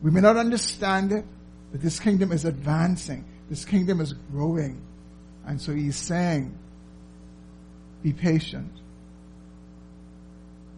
We 0.03 0.12
may 0.12 0.20
not 0.20 0.36
understand 0.36 1.11
it, 1.11 1.24
but 1.72 1.80
this 1.80 1.99
kingdom 1.99 2.30
is 2.30 2.44
advancing. 2.44 3.24
This 3.51 3.64
kingdom 3.64 4.01
is 4.01 4.12
growing. 4.30 4.80
And 5.47 5.61
so 5.61 5.74
he's 5.74 5.97
saying, 5.97 6.57
be 8.03 8.12
patient. 8.12 8.72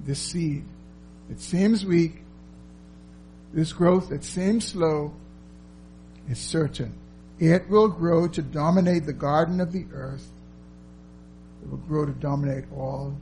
This 0.05 0.19
seed, 0.19 0.65
it 1.31 1.41
seems 1.41 1.85
weak. 1.85 2.23
This 3.53 3.73
growth, 3.73 4.13
it 4.13 4.25
seems 4.25 4.67
slow, 4.67 5.13
is 6.29 6.39
certain. 6.39 6.93
It 7.39 7.69
will 7.69 7.89
grow 7.89 8.29
to 8.29 8.43
dominate 8.43 9.07
the 9.07 9.13
garden 9.13 9.61
of 9.61 9.73
the 9.73 9.87
earth. 9.93 10.27
It 11.63 11.71
will 11.71 11.79
grow 11.79 12.05
to 12.05 12.13
dominate 12.13 12.65
all 12.77 13.15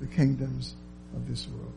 the 0.00 0.06
kingdoms 0.06 0.74
of 1.14 1.28
this 1.28 1.46
world. 1.48 1.72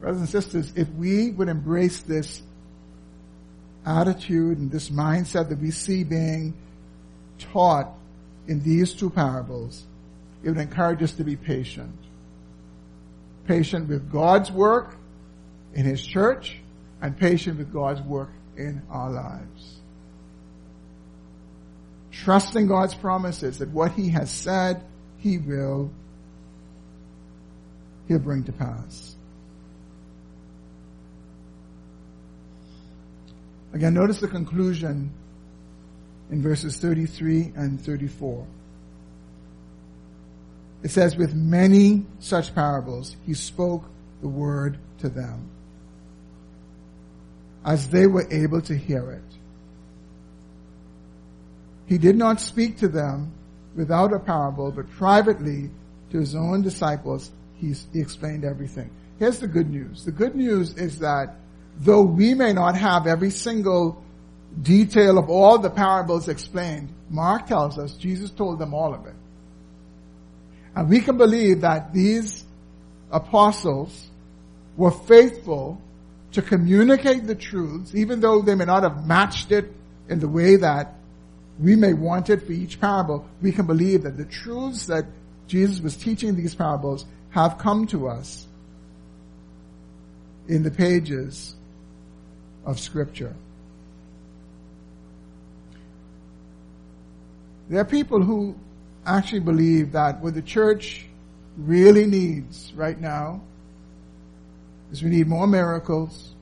Brothers 0.00 0.20
and 0.20 0.28
sisters, 0.28 0.72
if 0.76 0.88
we 0.90 1.30
would 1.30 1.48
embrace 1.48 2.00
this 2.00 2.42
attitude 3.84 4.58
and 4.58 4.70
this 4.70 4.90
mindset 4.90 5.48
that 5.48 5.58
we 5.58 5.70
see 5.70 6.04
being 6.04 6.54
taught 7.38 7.90
in 8.46 8.62
these 8.62 8.92
two 8.92 9.10
parables, 9.10 9.84
it 10.42 10.50
would 10.50 10.58
encourage 10.58 11.02
us 11.02 11.12
to 11.12 11.24
be 11.24 11.36
patient. 11.36 11.94
Patient 13.48 13.88
with 13.88 14.12
God's 14.12 14.52
work 14.52 14.94
in 15.72 15.86
His 15.86 16.04
church 16.04 16.58
and 17.00 17.16
patient 17.16 17.56
with 17.58 17.72
God's 17.72 18.02
work 18.02 18.30
in 18.58 18.82
our 18.90 19.10
lives. 19.10 19.80
Trusting 22.12 22.66
God's 22.66 22.94
promises 22.94 23.58
that 23.58 23.70
what 23.70 23.92
He 23.92 24.10
has 24.10 24.30
said, 24.30 24.84
He 25.16 25.38
will, 25.38 25.90
He'll 28.06 28.18
bring 28.18 28.44
to 28.44 28.52
pass. 28.52 29.16
Again, 33.72 33.94
notice 33.94 34.20
the 34.20 34.28
conclusion 34.28 35.10
in 36.30 36.42
verses 36.42 36.76
33 36.76 37.52
and 37.56 37.80
34. 37.80 38.46
It 40.82 40.90
says, 40.90 41.16
with 41.16 41.34
many 41.34 42.06
such 42.20 42.54
parables, 42.54 43.16
he 43.26 43.34
spoke 43.34 43.84
the 44.20 44.28
word 44.28 44.78
to 44.98 45.08
them 45.08 45.50
as 47.64 47.88
they 47.88 48.06
were 48.06 48.26
able 48.30 48.60
to 48.62 48.76
hear 48.76 49.10
it. 49.10 49.38
He 51.86 51.98
did 51.98 52.16
not 52.16 52.40
speak 52.40 52.78
to 52.78 52.88
them 52.88 53.32
without 53.74 54.12
a 54.12 54.18
parable, 54.18 54.70
but 54.70 54.90
privately 54.90 55.70
to 56.10 56.18
his 56.18 56.34
own 56.34 56.62
disciples, 56.62 57.30
he, 57.56 57.74
explained 57.94 58.44
everything. 58.44 58.90
Here's 59.18 59.40
the 59.40 59.48
good 59.48 59.68
news. 59.68 60.04
The 60.04 60.12
good 60.12 60.34
news 60.34 60.74
is 60.74 61.00
that 61.00 61.36
though 61.78 62.02
we 62.02 62.34
may 62.34 62.52
not 62.52 62.76
have 62.76 63.06
every 63.06 63.30
single 63.30 64.02
detail 64.62 65.18
of 65.18 65.28
all 65.28 65.58
the 65.58 65.70
parables 65.70 66.28
explained, 66.28 66.92
Mark 67.10 67.46
tells 67.46 67.78
us 67.78 67.94
Jesus 67.94 68.30
told 68.30 68.58
them 68.58 68.74
all 68.74 68.94
of 68.94 69.06
it. 69.06 69.14
And 70.74 70.88
we 70.88 71.00
can 71.00 71.16
believe 71.16 71.62
that 71.62 71.92
these 71.92 72.44
apostles 73.10 74.08
were 74.76 74.90
faithful 74.90 75.80
to 76.32 76.42
communicate 76.42 77.26
the 77.26 77.34
truths, 77.34 77.94
even 77.94 78.20
though 78.20 78.42
they 78.42 78.54
may 78.54 78.64
not 78.64 78.82
have 78.82 79.06
matched 79.06 79.50
it 79.50 79.72
in 80.08 80.20
the 80.20 80.28
way 80.28 80.56
that 80.56 80.94
we 81.58 81.74
may 81.74 81.92
want 81.92 82.30
it 82.30 82.42
for 82.42 82.52
each 82.52 82.80
parable, 82.80 83.26
we 83.42 83.50
can 83.50 83.66
believe 83.66 84.02
that 84.04 84.16
the 84.16 84.24
truths 84.24 84.86
that 84.86 85.06
Jesus 85.48 85.80
was 85.80 85.96
teaching 85.96 86.36
these 86.36 86.54
parables 86.54 87.04
have 87.30 87.58
come 87.58 87.86
to 87.88 88.08
us 88.08 88.46
in 90.46 90.62
the 90.62 90.70
pages 90.70 91.54
of 92.64 92.78
Scripture. 92.78 93.34
There 97.68 97.80
are 97.80 97.84
people 97.84 98.22
who 98.22 98.54
actually 99.08 99.40
believe 99.40 99.92
that 99.92 100.20
what 100.20 100.34
the 100.34 100.42
church 100.42 101.06
really 101.56 102.06
needs 102.06 102.72
right 102.74 102.98
now 102.98 103.42
is 104.92 105.02
we 105.02 105.10
need 105.10 105.26
more 105.26 105.46
miracles. 105.46 106.34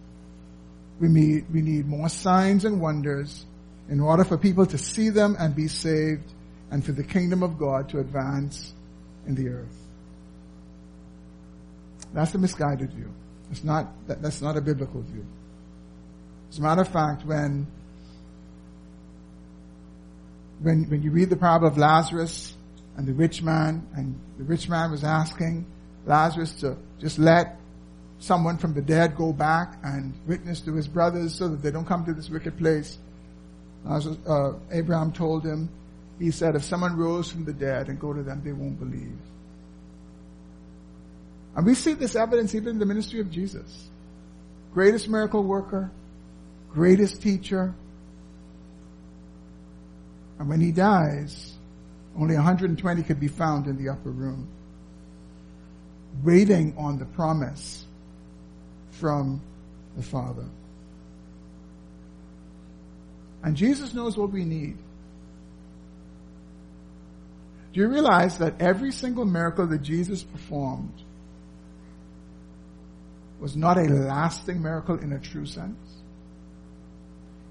We 1.01 1.09
need, 1.09 1.47
we 1.53 1.63
need 1.63 1.87
more 1.87 2.09
signs 2.09 2.65
and 2.65 2.81
wonders 2.81 3.45
in 3.89 4.01
order 4.01 4.25
for 4.25 4.37
people 4.37 4.67
to 4.67 4.79
see 4.79 5.11
them 5.11 5.37
and 5.39 5.55
be 5.55 5.69
saved 5.69 6.33
and 6.71 6.85
for 6.85 6.93
the 6.93 7.05
kingdom 7.05 7.43
of 7.43 7.59
God 7.59 7.89
to 7.91 8.01
advance 8.01 8.75
in 9.27 9.35
the 9.35 9.49
earth. 9.49 9.77
That's 12.13 12.35
a 12.35 12.39
misguided 12.39 12.93
view. 12.93 13.13
It's 13.51 13.63
not, 13.63 13.89
that, 14.09 14.23
that's 14.23 14.43
not 14.43 14.57
a 14.57 14.61
biblical 14.61 15.03
view. 15.03 15.25
As 16.51 16.59
a 16.59 16.63
matter 16.63 16.83
of 16.83 16.89
fact, 16.89 17.25
when, 17.25 17.67
when, 20.61 20.85
when 20.85 21.03
you 21.03 21.11
read 21.11 21.31
the 21.31 21.37
parable 21.37 21.69
of 21.69 21.77
Lazarus 21.77 22.56
and 22.97 23.07
the 23.07 23.13
rich 23.13 23.43
man, 23.43 23.87
and 23.95 24.19
the 24.39 24.45
rich 24.45 24.69
man 24.69 24.91
was 24.91 25.05
asking 25.05 25.67
Lazarus 26.07 26.53
to 26.61 26.77
just 26.99 27.19
let 27.19 27.59
someone 28.19 28.57
from 28.57 28.73
the 28.73 28.81
dead 28.81 29.17
go 29.17 29.33
back 29.33 29.79
and 29.83 30.15
witness 30.27 30.61
to 30.63 30.75
his 30.75 30.89
brothers 30.89 31.35
so 31.35 31.49
that 31.49 31.63
they 31.63 31.71
don't 31.71 31.85
come 31.85 32.05
to 32.07 32.15
this 32.15 32.31
wicked 32.31 32.57
place. 32.57 32.99
Lazarus, 33.85 34.17
uh, 34.27 34.53
Abraham 34.73 35.13
told 35.13 35.45
him, 35.45 35.69
he 36.19 36.31
said, 36.31 36.57
if 36.57 36.65
someone 36.65 36.97
rose 36.97 37.31
from 37.31 37.45
the 37.45 37.53
dead 37.53 37.89
and 37.89 38.01
go 38.01 38.13
to 38.15 38.23
them, 38.23 38.41
they 38.43 38.53
won't 38.53 38.79
believe. 38.79 39.19
And 41.55 41.67
we 41.67 41.75
see 41.75 41.93
this 41.93 42.17
evidence 42.17 42.55
even 42.55 42.69
in 42.69 42.79
the 42.79 42.87
ministry 42.87 43.21
of 43.21 43.31
Jesus. 43.31 43.89
Greatest 44.73 45.09
miracle 45.09 45.43
worker, 45.43 45.91
greatest 46.73 47.21
teacher. 47.21 47.75
And 50.39 50.49
when 50.49 50.61
he 50.61 50.73
dies, 50.73 51.56
only 52.19 52.35
120 52.35 53.03
could 53.03 53.21
be 53.21 53.29
found 53.29 53.67
in 53.67 53.83
the 53.83 53.91
upper 53.91 54.11
room, 54.11 54.49
waiting 56.23 56.75
on 56.79 56.99
the 56.99 57.05
promise 57.05 57.85
from 58.91 59.41
the 59.97 60.03
Father. 60.03 60.47
And 63.43 63.57
Jesus 63.57 63.95
knows 63.95 64.17
what 64.17 64.33
we 64.33 64.45
need. 64.45 64.77
Do 67.73 67.81
you 67.81 67.89
realize 67.89 68.39
that 68.39 68.61
every 68.61 68.91
single 68.91 69.27
miracle 69.27 69.67
that 69.67 69.83
Jesus 69.83 70.23
performed 70.23 70.95
was 73.39 73.55
not 73.55 73.77
a 73.77 73.83
lasting 73.83 74.63
miracle 74.63 74.99
in 74.99 75.13
a 75.13 75.19
true 75.19 75.45
sense? 75.45 75.77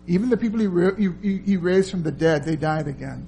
Even 0.08 0.30
the 0.30 0.38
people 0.38 0.60
he, 0.60 1.10
he, 1.22 1.38
he 1.38 1.58
raised 1.58 1.92
from 1.92 2.02
the 2.02 2.12
dead, 2.12 2.44
they 2.44 2.56
died 2.56 2.88
again. 2.88 3.28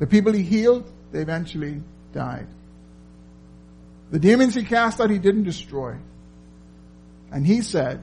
The 0.00 0.06
people 0.06 0.32
he 0.32 0.42
healed, 0.42 0.90
they 1.12 1.20
eventually 1.20 1.82
died. 2.12 2.48
The 4.10 4.18
demons 4.18 4.56
he 4.56 4.64
cast 4.64 5.00
out, 5.00 5.10
he 5.10 5.18
didn't 5.18 5.44
destroy. 5.44 5.96
And 7.30 7.46
he 7.46 7.62
said, 7.62 8.02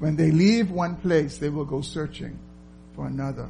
when 0.00 0.16
they 0.16 0.32
leave 0.32 0.70
one 0.70 0.96
place, 0.96 1.38
they 1.38 1.48
will 1.48 1.64
go 1.64 1.82
searching 1.82 2.38
for 2.96 3.06
another. 3.06 3.48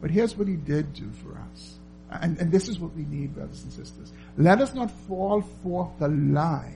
But 0.00 0.10
here's 0.10 0.36
what 0.36 0.48
he 0.48 0.56
did 0.56 0.94
do 0.94 1.08
for 1.22 1.38
us. 1.52 1.78
And, 2.10 2.38
and 2.38 2.50
this 2.50 2.68
is 2.68 2.78
what 2.78 2.96
we 2.96 3.04
need, 3.04 3.34
brothers 3.34 3.62
and 3.62 3.72
sisters. 3.72 4.12
Let 4.36 4.60
us 4.60 4.74
not 4.74 4.90
fall 5.06 5.42
for 5.62 5.92
the 6.00 6.08
lie 6.08 6.74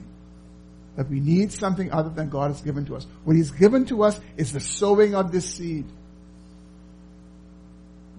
that 0.95 1.09
we 1.09 1.19
need 1.19 1.51
something 1.51 1.91
other 1.91 2.09
than 2.09 2.29
God 2.29 2.51
has 2.51 2.61
given 2.61 2.85
to 2.85 2.95
us. 2.95 3.05
What 3.25 3.35
He's 3.35 3.51
given 3.51 3.85
to 3.87 4.03
us 4.03 4.19
is 4.37 4.53
the 4.53 4.61
sowing 4.61 5.13
of 5.13 5.31
this 5.31 5.45
seed. 5.45 5.85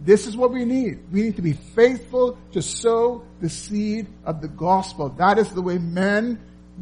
This 0.07 0.28
is 0.28 0.36
what 0.36 0.52
we 0.52 0.64
need. 0.64 1.00
We 1.12 1.22
need 1.22 1.34
to 1.34 1.42
be 1.42 1.54
faithful 1.54 2.38
to 2.52 2.62
sow 2.62 3.24
the 3.40 3.50
seed 3.50 4.07
of 4.24 4.40
the 4.40 4.46
gospel. 4.46 5.09
That 5.09 5.36
is 5.36 5.50
the 5.50 5.61
way 5.61 5.78
men, 5.78 6.40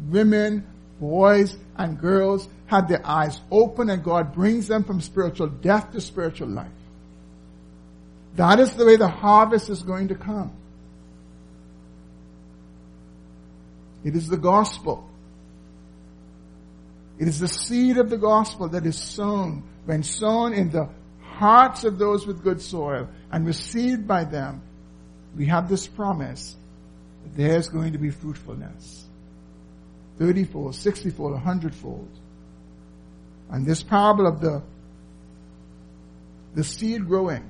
women, 0.09 0.63
boys, 0.99 1.57
and 1.75 1.99
girls 1.99 2.47
have 2.67 2.87
their 2.87 3.03
eyes 3.03 3.41
open 3.49 3.89
and 3.89 4.03
God 4.03 4.31
brings 4.31 4.67
them 4.67 4.83
from 4.83 5.01
spiritual 5.01 5.47
death 5.47 5.91
to 5.93 6.01
spiritual 6.01 6.49
life. 6.49 6.67
That 8.35 8.59
is 8.59 8.75
the 8.75 8.85
way 8.85 8.95
the 8.95 9.07
harvest 9.07 9.69
is 9.69 9.81
going 9.81 10.09
to 10.09 10.15
come. 10.15 10.51
It 14.03 14.15
is 14.15 14.29
the 14.29 14.37
gospel. 14.37 15.09
It 17.17 17.27
is 17.27 17.39
the 17.39 17.47
seed 17.47 17.97
of 17.97 18.11
the 18.11 18.17
gospel 18.17 18.69
that 18.69 18.85
is 18.85 18.99
sown. 18.99 19.63
When 19.85 20.03
sown 20.03 20.53
in 20.53 20.69
the 20.69 20.89
hearts 21.35 21.83
of 21.83 21.97
those 21.97 22.25
with 22.25 22.43
good 22.43 22.61
soil 22.61 23.07
and 23.31 23.45
received 23.45 24.07
by 24.07 24.23
them, 24.23 24.61
we 25.35 25.45
have 25.47 25.69
this 25.69 25.87
promise 25.87 26.55
that 27.23 27.35
there's 27.35 27.67
going 27.67 27.93
to 27.93 27.97
be 27.97 28.09
fruitfulness. 28.09 29.05
30 30.17 30.45
fold, 30.45 30.75
60 30.75 31.09
fold, 31.11 31.33
100 31.33 31.75
fold. 31.75 32.09
And 33.49 33.65
this 33.65 33.83
parable 33.83 34.27
of 34.27 34.39
the, 34.39 34.63
the 36.55 36.63
seed 36.63 37.05
growing 37.05 37.43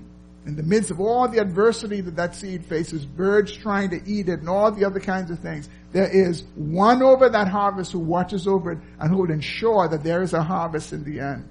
in 0.45 0.55
the 0.55 0.63
midst 0.63 0.91
of 0.91 0.99
all 0.99 1.27
the 1.27 1.39
adversity 1.39 2.01
that 2.01 2.15
that 2.17 2.35
seed 2.35 2.65
faces, 2.65 3.05
birds 3.05 3.51
trying 3.51 3.89
to 3.89 4.01
eat 4.05 4.29
it 4.29 4.39
and 4.39 4.49
all 4.49 4.71
the 4.71 4.85
other 4.85 4.99
kinds 4.99 5.31
of 5.31 5.39
things, 5.39 5.67
there 5.91 6.07
is 6.07 6.43
one 6.55 7.01
over 7.01 7.29
that 7.29 7.47
harvest 7.47 7.91
who 7.91 7.99
watches 7.99 8.47
over 8.47 8.73
it 8.73 8.79
and 8.99 9.09
who 9.09 9.17
will 9.17 9.31
ensure 9.31 9.87
that 9.87 10.03
there 10.03 10.21
is 10.21 10.33
a 10.33 10.43
harvest 10.43 10.93
in 10.93 11.03
the 11.03 11.19
end. 11.19 11.47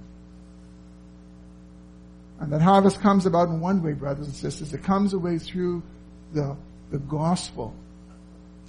And 2.39 2.51
that 2.51 2.61
harvest 2.61 2.99
comes 3.01 3.25
about 3.25 3.47
in 3.47 3.59
one 3.61 3.81
way, 3.81 3.93
brothers 3.93 4.27
and 4.27 4.35
sisters. 4.35 4.73
It 4.73 4.83
comes 4.83 5.13
away 5.13 5.37
through 5.37 5.83
the, 6.33 6.57
the 6.91 6.99
gospel. 6.99 7.73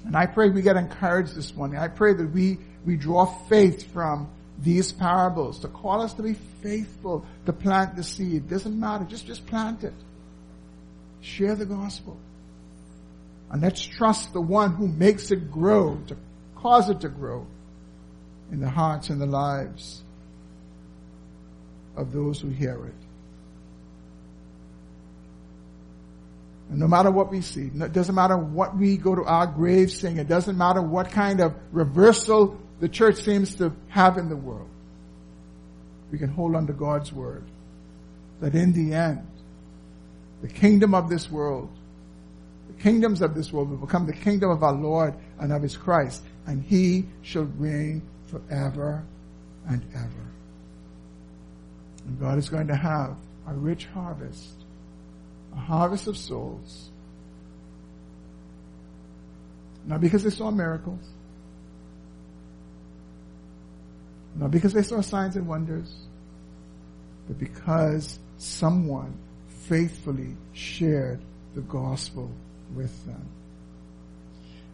And 0.04 0.16
I 0.16 0.26
pray 0.26 0.50
we 0.50 0.62
get 0.62 0.76
encouraged 0.76 1.34
this 1.34 1.54
morning. 1.54 1.78
I 1.78 1.88
pray 1.88 2.12
that 2.14 2.30
we, 2.32 2.58
we 2.84 2.96
draw 2.96 3.26
faith 3.48 3.92
from 3.92 4.30
these 4.58 4.92
parables 4.92 5.58
to 5.60 5.68
call 5.68 6.00
us 6.00 6.14
to 6.14 6.22
be 6.22 6.34
faithful 6.62 7.26
to 7.44 7.52
plant 7.52 7.96
the 7.96 8.04
seed. 8.04 8.48
Doesn't 8.48 8.78
matter. 8.78 9.04
Just, 9.04 9.26
just 9.26 9.46
plant 9.46 9.82
it. 9.84 9.94
Share 11.20 11.56
the 11.56 11.66
gospel. 11.66 12.16
And 13.50 13.62
let's 13.62 13.84
trust 13.84 14.32
the 14.32 14.40
one 14.40 14.74
who 14.74 14.88
makes 14.88 15.30
it 15.30 15.50
grow, 15.50 16.00
to 16.06 16.16
cause 16.56 16.88
it 16.88 17.00
to 17.00 17.08
grow 17.08 17.46
in 18.50 18.60
the 18.60 18.70
hearts 18.70 19.10
and 19.10 19.20
the 19.20 19.26
lives 19.26 20.02
of 21.96 22.12
those 22.12 22.40
who 22.40 22.48
hear 22.48 22.86
it. 22.86 23.05
No 26.68 26.88
matter 26.88 27.10
what 27.10 27.30
we 27.30 27.40
see, 27.42 27.70
it 27.74 27.92
doesn't 27.92 28.14
matter 28.14 28.36
what 28.36 28.76
we 28.76 28.96
go 28.96 29.14
to 29.14 29.24
our 29.24 29.46
grave 29.46 29.90
saying, 29.90 30.16
it 30.16 30.28
doesn't 30.28 30.58
matter 30.58 30.82
what 30.82 31.10
kind 31.10 31.40
of 31.40 31.54
reversal 31.70 32.60
the 32.80 32.88
church 32.88 33.22
seems 33.22 33.54
to 33.56 33.72
have 33.88 34.18
in 34.18 34.28
the 34.28 34.36
world. 34.36 34.68
We 36.10 36.18
can 36.18 36.28
hold 36.28 36.56
on 36.56 36.66
to 36.66 36.72
God's 36.72 37.12
word 37.12 37.44
that 38.40 38.54
in 38.54 38.72
the 38.72 38.94
end, 38.94 39.26
the 40.42 40.48
kingdom 40.48 40.94
of 40.94 41.08
this 41.08 41.30
world, 41.30 41.70
the 42.68 42.82
kingdoms 42.82 43.22
of 43.22 43.34
this 43.34 43.52
world 43.52 43.70
will 43.70 43.78
become 43.78 44.06
the 44.06 44.12
kingdom 44.12 44.50
of 44.50 44.62
our 44.62 44.74
Lord 44.74 45.14
and 45.38 45.52
of 45.52 45.62
his 45.62 45.76
Christ, 45.76 46.22
and 46.46 46.62
he 46.62 47.06
shall 47.22 47.44
reign 47.44 48.02
forever 48.26 49.04
and 49.68 49.82
ever. 49.94 50.26
And 52.06 52.20
God 52.20 52.38
is 52.38 52.48
going 52.48 52.66
to 52.66 52.76
have 52.76 53.16
a 53.48 53.54
rich 53.54 53.86
harvest, 53.86 54.64
a 55.56 55.60
harvest 55.60 56.06
of 56.06 56.16
souls. 56.16 56.90
Not 59.86 60.00
because 60.00 60.24
they 60.24 60.30
saw 60.30 60.50
miracles, 60.50 61.00
not 64.34 64.50
because 64.50 64.72
they 64.72 64.82
saw 64.82 65.00
signs 65.00 65.36
and 65.36 65.46
wonders, 65.46 65.94
but 67.26 67.38
because 67.38 68.18
someone 68.38 69.16
faithfully 69.48 70.36
shared 70.52 71.20
the 71.54 71.60
gospel 71.62 72.30
with 72.74 73.06
them. 73.06 73.28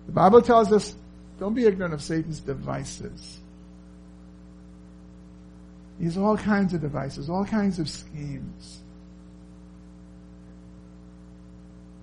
The 0.06 0.12
Bible 0.12 0.42
tells 0.42 0.72
us, 0.72 0.94
don't 1.38 1.54
be 1.54 1.66
ignorant 1.66 1.94
of 1.94 2.02
Satan's 2.02 2.40
devices. 2.40 3.38
He 5.98 6.06
has 6.06 6.18
all 6.18 6.36
kinds 6.36 6.74
of 6.74 6.80
devices, 6.80 7.30
all 7.30 7.44
kinds 7.44 7.78
of 7.78 7.88
schemes. 7.88 8.81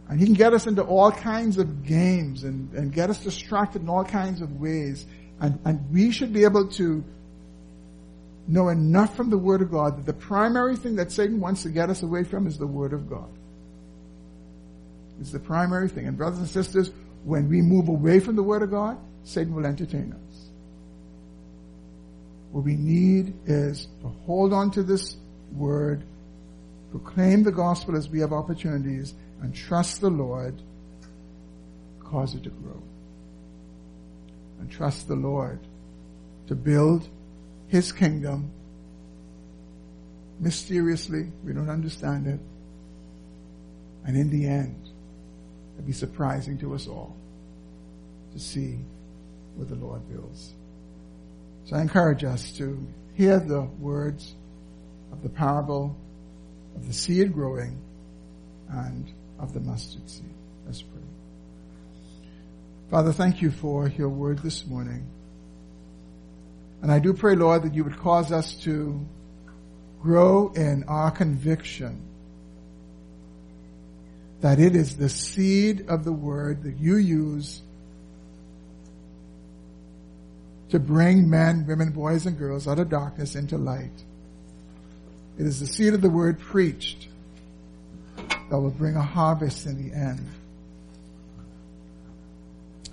And 0.09 0.19
he 0.19 0.25
can 0.25 0.33
get 0.33 0.53
us 0.53 0.65
into 0.65 0.81
all 0.81 1.11
kinds 1.11 1.57
of 1.57 1.85
games 1.85 2.43
and, 2.43 2.73
and 2.73 2.91
get 2.91 3.11
us 3.11 3.23
distracted 3.23 3.83
in 3.83 3.89
all 3.89 4.03
kinds 4.03 4.41
of 4.41 4.59
ways. 4.59 5.05
And, 5.39 5.59
and 5.63 5.91
we 5.91 6.11
should 6.11 6.33
be 6.33 6.43
able 6.43 6.67
to 6.69 7.03
know 8.47 8.69
enough 8.69 9.15
from 9.15 9.29
the 9.29 9.37
Word 9.37 9.61
of 9.61 9.71
God 9.71 9.97
that 9.97 10.05
the 10.07 10.13
primary 10.13 10.75
thing 10.75 10.95
that 10.95 11.11
Satan 11.11 11.39
wants 11.39 11.63
to 11.63 11.69
get 11.69 11.91
us 11.91 12.01
away 12.01 12.23
from 12.23 12.47
is 12.47 12.57
the 12.57 12.67
Word 12.67 12.93
of 12.93 13.07
God. 13.07 13.29
It's 15.21 15.31
the 15.31 15.39
primary 15.39 15.89
thing. 15.89 16.07
And 16.07 16.17
brothers 16.17 16.39
and 16.39 16.49
sisters, 16.49 16.91
when 17.23 17.47
we 17.47 17.61
move 17.61 17.87
away 17.87 18.19
from 18.19 18.35
the 18.35 18.43
Word 18.43 18.63
of 18.63 18.71
God, 18.71 18.97
Satan 19.23 19.53
will 19.53 19.65
entertain 19.65 20.13
us. 20.13 20.49
What 22.51 22.63
we 22.63 22.75
need 22.75 23.35
is 23.45 23.87
to 24.01 24.07
hold 24.25 24.53
on 24.53 24.71
to 24.71 24.81
this 24.81 25.17
Word, 25.53 26.03
proclaim 26.91 27.43
the 27.43 27.51
gospel 27.51 27.95
as 27.95 28.09
we 28.09 28.19
have 28.19 28.33
opportunities, 28.33 29.13
and 29.41 29.53
trust 29.55 30.01
the 30.01 30.09
Lord, 30.09 30.61
cause 32.03 32.35
it 32.35 32.43
to 32.43 32.49
grow. 32.49 32.81
And 34.59 34.69
trust 34.69 35.07
the 35.07 35.15
Lord 35.15 35.59
to 36.47 36.55
build 36.55 37.07
his 37.67 37.91
kingdom 37.91 38.51
mysteriously. 40.39 41.31
We 41.45 41.53
don't 41.53 41.69
understand 41.69 42.27
it. 42.27 42.39
And 44.05 44.17
in 44.17 44.29
the 44.29 44.47
end, 44.47 44.89
it'll 45.75 45.85
be 45.85 45.93
surprising 45.93 46.57
to 46.59 46.73
us 46.73 46.87
all 46.87 47.15
to 48.33 48.39
see 48.39 48.79
what 49.55 49.69
the 49.69 49.75
Lord 49.75 50.01
builds. 50.09 50.53
So 51.65 51.75
I 51.75 51.81
encourage 51.81 52.23
us 52.23 52.51
to 52.57 52.85
hear 53.13 53.39
the 53.39 53.61
words 53.61 54.33
of 55.11 55.21
the 55.21 55.29
parable 55.29 55.95
the 56.75 56.93
seed 56.93 57.33
growing 57.33 57.77
and 58.69 59.11
of 59.39 59.53
the 59.53 59.59
mustard 59.59 60.09
seed. 60.09 60.33
Let's 60.65 60.81
pray. 60.81 61.01
Father, 62.91 63.11
thank 63.11 63.41
you 63.41 63.51
for 63.51 63.87
your 63.87 64.09
word 64.09 64.39
this 64.39 64.65
morning. 64.65 65.05
And 66.81 66.91
I 66.91 66.99
do 66.99 67.13
pray, 67.13 67.35
Lord, 67.35 67.63
that 67.63 67.73
you 67.73 67.83
would 67.83 67.97
cause 67.97 68.31
us 68.31 68.53
to 68.61 69.05
grow 70.01 70.51
in 70.55 70.85
our 70.87 71.11
conviction 71.11 72.01
that 74.41 74.59
it 74.59 74.75
is 74.75 74.95
the 74.95 75.09
seed 75.09 75.89
of 75.89 76.05
the 76.05 76.13
word 76.13 76.63
that 76.63 76.77
you 76.77 76.95
use 76.95 77.61
to 80.69 80.79
bring 80.79 81.29
men, 81.29 81.65
women, 81.67 81.91
boys, 81.91 82.25
and 82.25 82.37
girls 82.37 82.67
out 82.67 82.79
of 82.79 82.89
darkness 82.89 83.35
into 83.35 83.57
light. 83.57 84.03
It 85.39 85.45
is 85.45 85.61
the 85.61 85.67
seed 85.67 85.93
of 85.93 86.01
the 86.01 86.09
word 86.09 86.37
preached 86.37 87.07
that 88.17 88.59
will 88.59 88.71
bring 88.71 88.97
a 88.97 89.01
harvest 89.01 89.65
in 89.65 89.89
the 89.89 89.95
end 89.95 90.27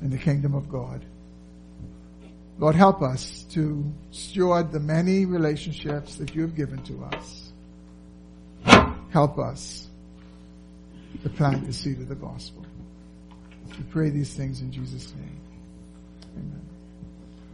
in 0.01 0.11
the 0.11 0.19
kingdom 0.19 0.55
of 0.55 0.69
God. 0.69 1.05
Lord, 2.59 2.77
help 2.77 3.03
us 3.03 3.43
to 3.51 3.85
steward 4.13 4.71
the 4.71 4.79
many 4.79 5.25
relationships 5.25 6.17
that 6.17 6.35
you 6.35 6.43
have 6.43 6.55
given 6.55 6.83
to 6.85 7.05
us. 7.05 7.53
Help 9.11 9.39
us 9.39 9.89
to 11.23 11.31
plant 11.31 11.67
the 11.67 11.73
seed 11.73 11.99
of 11.99 12.09
the 12.09 12.15
gospel. 12.15 12.65
We 13.77 13.85
pray 13.91 14.11
these 14.11 14.33
things 14.35 14.61
in 14.61 14.71
Jesus' 14.71 15.13
name. 15.15 15.41
Amen. 16.37 16.66